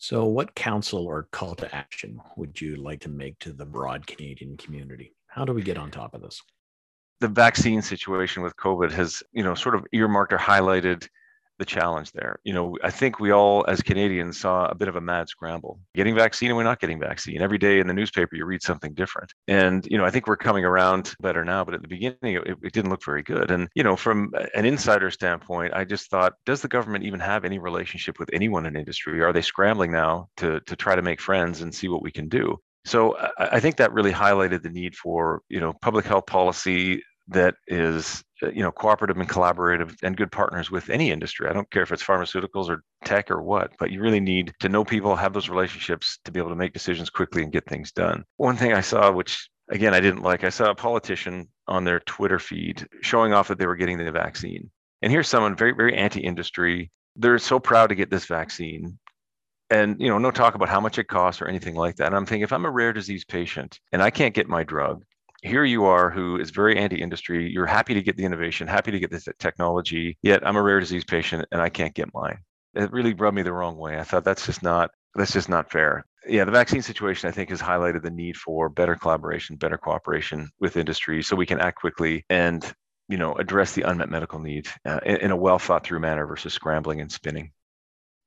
So, 0.00 0.26
what 0.26 0.54
counsel 0.54 1.04
or 1.06 1.28
call 1.32 1.56
to 1.56 1.74
action 1.74 2.20
would 2.36 2.60
you 2.60 2.76
like 2.76 3.00
to 3.00 3.08
make 3.08 3.36
to 3.40 3.52
the 3.52 3.66
broad 3.66 4.06
Canadian 4.06 4.56
community? 4.56 5.12
How 5.26 5.44
do 5.44 5.52
we 5.52 5.62
get 5.62 5.76
on 5.76 5.90
top 5.90 6.14
of 6.14 6.22
this? 6.22 6.40
The 7.20 7.26
vaccine 7.26 7.82
situation 7.82 8.44
with 8.44 8.54
COVID 8.56 8.92
has, 8.92 9.24
you 9.32 9.42
know, 9.42 9.56
sort 9.56 9.74
of 9.74 9.84
earmarked 9.92 10.32
or 10.32 10.38
highlighted 10.38 11.08
the 11.58 11.64
challenge 11.64 12.12
there. 12.12 12.38
You 12.44 12.52
know, 12.52 12.76
I 12.82 12.90
think 12.90 13.20
we 13.20 13.32
all 13.32 13.64
as 13.68 13.82
Canadians 13.82 14.38
saw 14.38 14.66
a 14.66 14.74
bit 14.74 14.88
of 14.88 14.96
a 14.96 15.00
mad 15.00 15.28
scramble. 15.28 15.80
Getting 15.94 16.14
vaccine 16.14 16.48
and 16.48 16.56
we're 16.56 16.64
not 16.64 16.80
getting 16.80 16.98
vaccine. 16.98 17.42
Every 17.42 17.58
day 17.58 17.80
in 17.80 17.86
the 17.86 17.94
newspaper 17.94 18.36
you 18.36 18.44
read 18.44 18.62
something 18.62 18.94
different. 18.94 19.32
And 19.48 19.86
you 19.90 19.98
know, 19.98 20.04
I 20.04 20.10
think 20.10 20.26
we're 20.26 20.36
coming 20.36 20.64
around 20.64 21.14
better 21.20 21.44
now, 21.44 21.64
but 21.64 21.74
at 21.74 21.82
the 21.82 21.88
beginning 21.88 22.16
it, 22.22 22.56
it 22.62 22.72
didn't 22.72 22.90
look 22.90 23.04
very 23.04 23.22
good. 23.22 23.50
And 23.50 23.68
you 23.74 23.82
know, 23.82 23.96
from 23.96 24.32
an 24.54 24.64
insider 24.64 25.10
standpoint, 25.10 25.74
I 25.74 25.84
just 25.84 26.10
thought, 26.10 26.34
does 26.46 26.62
the 26.62 26.68
government 26.68 27.04
even 27.04 27.20
have 27.20 27.44
any 27.44 27.58
relationship 27.58 28.18
with 28.18 28.30
anyone 28.32 28.66
in 28.66 28.76
industry? 28.76 29.20
Are 29.20 29.32
they 29.32 29.42
scrambling 29.42 29.92
now 29.92 30.28
to 30.36 30.60
to 30.60 30.76
try 30.76 30.94
to 30.94 31.02
make 31.02 31.20
friends 31.20 31.60
and 31.60 31.74
see 31.74 31.88
what 31.88 32.02
we 32.02 32.12
can 32.12 32.28
do? 32.28 32.58
So 32.84 33.16
I 33.38 33.60
think 33.60 33.76
that 33.76 33.92
really 33.92 34.12
highlighted 34.12 34.62
the 34.62 34.70
need 34.70 34.96
for 34.96 35.42
you 35.48 35.60
know 35.60 35.74
public 35.82 36.06
health 36.06 36.26
policy 36.26 37.02
that 37.28 37.54
is 37.66 38.24
Uh, 38.42 38.50
you 38.50 38.62
know 38.62 38.70
cooperative 38.70 39.16
and 39.16 39.28
collaborative 39.28 39.96
and 40.02 40.16
good 40.16 40.30
partners 40.30 40.70
with 40.70 40.90
any 40.90 41.10
industry. 41.10 41.48
I 41.48 41.52
don't 41.52 41.70
care 41.70 41.82
if 41.82 41.90
it's 41.90 42.04
pharmaceuticals 42.04 42.68
or 42.68 42.82
tech 43.04 43.30
or 43.30 43.42
what 43.42 43.72
but 43.78 43.90
you 43.90 44.00
really 44.00 44.20
need 44.20 44.52
to 44.60 44.68
know 44.68 44.84
people 44.84 45.16
have 45.16 45.32
those 45.32 45.48
relationships 45.48 46.18
to 46.24 46.30
be 46.30 46.38
able 46.38 46.50
to 46.50 46.56
make 46.56 46.72
decisions 46.72 47.10
quickly 47.10 47.42
and 47.42 47.52
get 47.52 47.66
things 47.66 47.90
done. 47.90 48.24
One 48.36 48.56
thing 48.56 48.72
i 48.72 48.80
saw 48.80 49.10
which 49.10 49.48
again 49.70 49.92
i 49.92 50.00
didn't 50.00 50.22
like 50.22 50.44
i 50.44 50.50
saw 50.50 50.70
a 50.70 50.74
politician 50.74 51.48
on 51.66 51.84
their 51.84 52.00
twitter 52.00 52.38
feed 52.38 52.86
showing 53.02 53.32
off 53.32 53.48
that 53.48 53.58
they 53.58 53.66
were 53.66 53.76
getting 53.76 53.98
the 53.98 54.10
vaccine. 54.12 54.70
And 55.02 55.10
here's 55.10 55.28
someone 55.28 55.56
very 55.56 55.72
very 55.72 55.96
anti-industry. 55.96 56.90
They're 57.16 57.38
so 57.38 57.58
proud 57.58 57.88
to 57.88 57.96
get 57.96 58.10
this 58.10 58.26
vaccine. 58.26 58.98
And 59.70 60.00
you 60.00 60.08
know 60.08 60.18
no 60.18 60.30
talk 60.30 60.54
about 60.54 60.68
how 60.68 60.80
much 60.80 60.98
it 60.98 61.08
costs 61.08 61.42
or 61.42 61.48
anything 61.48 61.74
like 61.74 61.96
that. 61.96 62.06
And 62.06 62.16
i'm 62.16 62.26
thinking 62.26 62.42
if 62.42 62.52
i'm 62.52 62.66
a 62.66 62.70
rare 62.70 62.92
disease 62.92 63.24
patient 63.24 63.80
and 63.90 64.00
i 64.00 64.10
can't 64.10 64.34
get 64.34 64.48
my 64.48 64.62
drug 64.62 65.02
here 65.42 65.64
you 65.64 65.84
are 65.84 66.10
who 66.10 66.38
is 66.38 66.50
very 66.50 66.76
anti-industry 66.76 67.50
you're 67.50 67.66
happy 67.66 67.94
to 67.94 68.02
get 68.02 68.16
the 68.16 68.24
innovation 68.24 68.66
happy 68.66 68.90
to 68.90 68.98
get 68.98 69.10
this 69.10 69.28
technology 69.38 70.18
yet 70.22 70.46
i'm 70.46 70.56
a 70.56 70.62
rare 70.62 70.80
disease 70.80 71.04
patient 71.04 71.46
and 71.52 71.60
i 71.60 71.68
can't 71.68 71.94
get 71.94 72.12
mine. 72.14 72.38
It 72.74 72.92
really 72.92 73.14
rubbed 73.14 73.34
me 73.34 73.42
the 73.42 73.52
wrong 73.52 73.76
way. 73.76 73.98
I 73.98 74.04
thought 74.04 74.24
that's 74.24 74.46
just 74.46 74.62
not 74.62 74.90
that's 75.14 75.32
just 75.32 75.48
not 75.48 75.70
fair. 75.70 76.04
Yeah 76.26 76.44
the 76.44 76.52
vaccine 76.52 76.82
situation 76.82 77.28
i 77.28 77.32
think 77.32 77.50
has 77.50 77.60
highlighted 77.60 78.02
the 78.02 78.10
need 78.10 78.36
for 78.36 78.68
better 78.68 78.94
collaboration 78.94 79.56
better 79.56 79.78
cooperation 79.78 80.50
with 80.60 80.76
industry 80.76 81.22
so 81.22 81.36
we 81.36 81.46
can 81.46 81.60
act 81.60 81.78
quickly 81.80 82.24
and 82.28 82.70
you 83.08 83.16
know 83.16 83.34
address 83.34 83.72
the 83.72 83.82
unmet 83.82 84.10
medical 84.10 84.38
need 84.38 84.66
uh, 84.84 85.00
in, 85.06 85.16
in 85.16 85.30
a 85.30 85.36
well 85.36 85.58
thought 85.58 85.84
through 85.84 86.00
manner 86.00 86.26
versus 86.26 86.52
scrambling 86.52 87.00
and 87.00 87.10
spinning. 87.10 87.50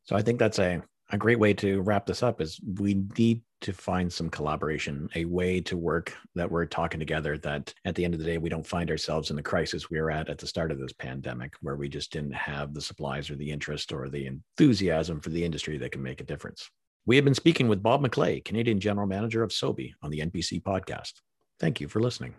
So 0.03 0.15
i 0.15 0.21
think 0.21 0.39
that's 0.39 0.59
a 0.59 0.81
a 1.11 1.17
great 1.17 1.39
way 1.39 1.53
to 1.53 1.81
wrap 1.81 2.05
this 2.05 2.23
up 2.23 2.41
is 2.41 2.59
we 2.79 3.03
need 3.17 3.41
to 3.61 3.73
find 3.73 4.11
some 4.11 4.29
collaboration, 4.29 5.09
a 5.15 5.25
way 5.25 5.61
to 5.61 5.77
work 5.77 6.15
that 6.35 6.49
we're 6.49 6.65
talking 6.65 6.99
together. 6.99 7.37
That 7.37 7.73
at 7.85 7.95
the 7.95 8.03
end 8.03 8.13
of 8.13 8.19
the 8.19 8.25
day, 8.25 8.37
we 8.37 8.49
don't 8.49 8.65
find 8.65 8.89
ourselves 8.91 9.29
in 9.29 9.35
the 9.35 9.43
crisis 9.43 9.89
we 9.89 9.99
were 9.99 10.11
at 10.11 10.29
at 10.29 10.37
the 10.37 10.47
start 10.47 10.71
of 10.71 10.79
this 10.79 10.93
pandemic, 10.93 11.53
where 11.61 11.75
we 11.75 11.87
just 11.89 12.11
didn't 12.11 12.33
have 12.33 12.73
the 12.73 12.81
supplies 12.81 13.29
or 13.29 13.35
the 13.35 13.49
interest 13.49 13.93
or 13.93 14.09
the 14.09 14.27
enthusiasm 14.27 15.21
for 15.21 15.29
the 15.29 15.43
industry 15.43 15.77
that 15.77 15.91
can 15.91 16.03
make 16.03 16.21
a 16.21 16.25
difference. 16.25 16.69
We 17.05 17.15
have 17.15 17.25
been 17.25 17.33
speaking 17.33 17.67
with 17.67 17.81
Bob 17.81 18.03
McClay, 18.03 18.45
Canadian 18.45 18.79
General 18.79 19.07
Manager 19.07 19.43
of 19.43 19.51
Sobi, 19.51 19.93
on 20.01 20.11
the 20.11 20.19
NPC 20.19 20.61
podcast. 20.61 21.13
Thank 21.59 21.81
you 21.81 21.87
for 21.87 21.99
listening. 21.99 22.35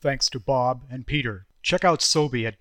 Thanks 0.00 0.30
to 0.30 0.40
Bob 0.40 0.84
and 0.90 1.06
Peter. 1.06 1.46
Check 1.62 1.84
out 1.84 2.00
Sobi 2.00 2.46
at 2.46 2.58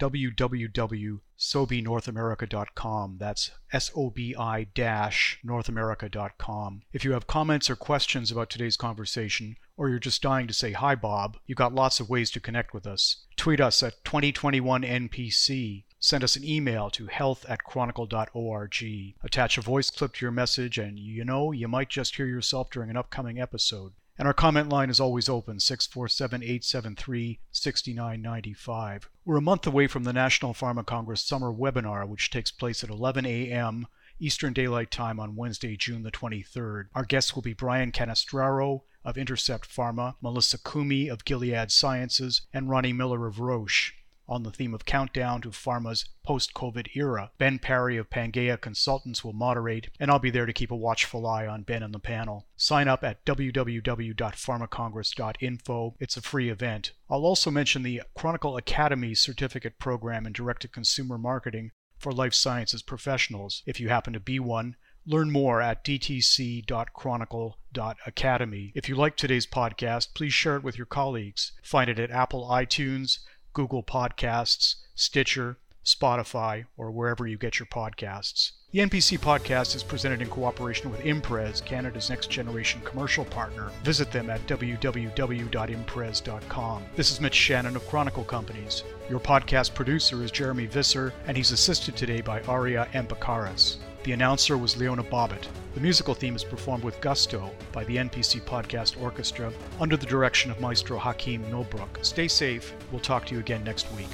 www.sobinorthamerica.com. 1.39 3.17
That's 3.17 3.51
S 3.71 3.91
O 3.95 4.09
B 4.09 4.35
I 4.37 4.67
Northamerica.com. 4.75 6.81
If 6.91 7.05
you 7.05 7.13
have 7.13 7.27
comments 7.27 7.69
or 7.69 7.75
questions 7.75 8.31
about 8.31 8.49
today's 8.49 8.75
conversation, 8.75 9.55
or 9.77 9.89
you're 9.89 9.99
just 9.99 10.21
dying 10.21 10.47
to 10.47 10.53
say 10.53 10.73
hi, 10.73 10.95
Bob, 10.95 11.37
you've 11.45 11.57
got 11.57 11.73
lots 11.73 12.01
of 12.01 12.09
ways 12.09 12.29
to 12.31 12.41
connect 12.41 12.73
with 12.73 12.85
us. 12.85 13.23
Tweet 13.37 13.61
us 13.61 13.81
at 13.81 14.03
2021NPC. 14.03 15.85
Send 16.01 16.23
us 16.23 16.35
an 16.35 16.45
email 16.45 16.89
to 16.89 17.07
health 17.07 17.45
at 17.47 17.63
chronicle.org. 17.63 19.15
Attach 19.23 19.57
a 19.57 19.61
voice 19.61 19.89
clip 19.89 20.13
to 20.15 20.25
your 20.25 20.31
message, 20.31 20.77
and 20.77 20.99
you 20.99 21.23
know, 21.23 21.51
you 21.51 21.67
might 21.67 21.89
just 21.89 22.15
hear 22.15 22.25
yourself 22.25 22.69
during 22.69 22.89
an 22.89 22.97
upcoming 22.97 23.39
episode. 23.39 23.93
And 24.19 24.27
our 24.27 24.33
comment 24.33 24.67
line 24.67 24.89
is 24.89 24.99
always 24.99 25.29
open 25.29 25.61
647 25.61 26.43
873 26.43 27.39
6995. 27.51 29.09
We're 29.23 29.37
a 29.37 29.41
month 29.41 29.65
away 29.65 29.87
from 29.87 30.03
the 30.03 30.11
National 30.11 30.53
Pharma 30.53 30.85
Congress 30.85 31.21
Summer 31.21 31.53
Webinar, 31.53 32.05
which 32.05 32.29
takes 32.29 32.51
place 32.51 32.83
at 32.83 32.89
11 32.89 33.25
a.m. 33.25 33.87
Eastern 34.19 34.51
Daylight 34.51 34.91
Time 34.91 35.21
on 35.21 35.37
Wednesday, 35.37 35.77
June 35.77 36.03
the 36.03 36.11
23rd. 36.11 36.87
Our 36.93 37.05
guests 37.05 37.33
will 37.33 37.41
be 37.41 37.53
Brian 37.53 37.93
Canestraro 37.93 38.81
of 39.05 39.17
Intercept 39.17 39.73
Pharma, 39.73 40.15
Melissa 40.21 40.57
Cumey 40.57 41.09
of 41.09 41.23
Gilead 41.23 41.71
Sciences, 41.71 42.41
and 42.51 42.69
Ronnie 42.69 42.91
Miller 42.91 43.25
of 43.25 43.39
Roche 43.39 43.93
on 44.29 44.43
the 44.43 44.51
theme 44.51 44.73
of 44.73 44.85
Countdown 44.85 45.41
to 45.41 45.49
Pharma's 45.49 46.05
post 46.23 46.53
COVID 46.53 46.95
era. 46.95 47.31
Ben 47.37 47.59
Parry 47.59 47.97
of 47.97 48.09
Pangea 48.09 48.61
Consultants 48.61 49.21
will 49.23 49.33
moderate, 49.33 49.89
and 49.99 50.09
I'll 50.09 50.19
be 50.19 50.29
there 50.29 50.45
to 50.45 50.53
keep 50.53 50.71
a 50.71 50.75
watchful 50.75 51.27
eye 51.27 51.47
on 51.47 51.63
Ben 51.63 51.83
and 51.83 51.93
the 51.93 51.99
panel. 51.99 52.47
Sign 52.55 52.87
up 52.87 53.03
at 53.03 53.25
www.pharmacongress.info. 53.25 55.95
It's 55.99 56.17
a 56.17 56.21
free 56.21 56.49
event. 56.49 56.93
I'll 57.09 57.25
also 57.25 57.51
mention 57.51 57.83
the 57.83 58.03
Chronicle 58.15 58.55
Academy 58.55 59.13
certificate 59.15 59.79
program 59.79 60.25
in 60.25 60.31
direct 60.33 60.61
to 60.61 60.67
consumer 60.67 61.17
marketing 61.17 61.71
for 61.97 62.11
life 62.11 62.35
sciences 62.35 62.81
professionals. 62.81 63.63
If 63.65 63.79
you 63.79 63.87
happen 63.89 64.13
to 64.13 64.19
be 64.19 64.39
one, 64.39 64.75
Learn 65.05 65.31
more 65.31 65.59
at 65.59 65.83
dtc.chronicle.academy. 65.83 68.71
If 68.75 68.89
you 68.89 68.95
like 68.95 69.17
today's 69.17 69.47
podcast, 69.47 70.13
please 70.13 70.33
share 70.33 70.57
it 70.57 70.63
with 70.63 70.77
your 70.77 70.85
colleagues. 70.85 71.53
Find 71.63 71.89
it 71.89 71.97
at 71.97 72.11
Apple 72.11 72.47
iTunes, 72.47 73.17
Google 73.59 73.83
Podcasts, 73.83 74.75
Stitcher, 74.95 75.57
Spotify, 75.83 76.63
or 76.77 76.91
wherever 76.91 77.27
you 77.27 77.37
get 77.37 77.59
your 77.59 77.65
podcasts. 77.65 78.51
The 78.71 78.79
NPC 78.79 79.19
podcast 79.19 79.75
is 79.75 79.83
presented 79.83 80.21
in 80.21 80.29
cooperation 80.29 80.89
with 80.89 81.05
Imprez, 81.05 81.59
Canada's 81.59 82.09
next 82.09 82.29
generation 82.29 82.79
commercial 82.85 83.25
partner. 83.25 83.69
Visit 83.83 84.13
them 84.13 84.29
at 84.29 84.39
www.imprez.com. 84.47 86.83
This 86.95 87.11
is 87.11 87.19
Mitch 87.19 87.35
Shannon 87.35 87.75
of 87.75 87.85
Chronicle 87.89 88.23
Companies. 88.23 88.85
Your 89.09 89.19
podcast 89.19 89.73
producer 89.73 90.23
is 90.23 90.31
Jeremy 90.31 90.67
Visser, 90.67 91.11
and 91.27 91.35
he's 91.35 91.51
assisted 91.51 91.97
today 91.97 92.21
by 92.21 92.41
Aria 92.43 92.87
Empakaris. 92.93 93.75
The 94.03 94.13
announcer 94.13 94.57
was 94.57 94.77
Leona 94.77 95.03
Bobbitt. 95.03 95.47
The 95.73 95.81
musical 95.81 96.13
theme 96.13 96.35
is 96.35 96.43
performed 96.43 96.85
with 96.85 97.01
gusto 97.01 97.51
by 97.73 97.83
the 97.83 97.97
NPC 97.97 98.41
Podcast 98.41 99.01
Orchestra 99.01 99.51
under 99.79 99.97
the 99.97 100.05
direction 100.05 100.49
of 100.49 100.61
Maestro 100.61 100.97
Hakeem 100.97 101.43
Nobrook. 101.51 102.03
Stay 102.03 102.29
safe. 102.29 102.73
We'll 102.91 103.01
talk 103.01 103.25
to 103.25 103.33
you 103.33 103.41
again 103.41 103.63
next 103.63 103.91
week. 103.93 104.07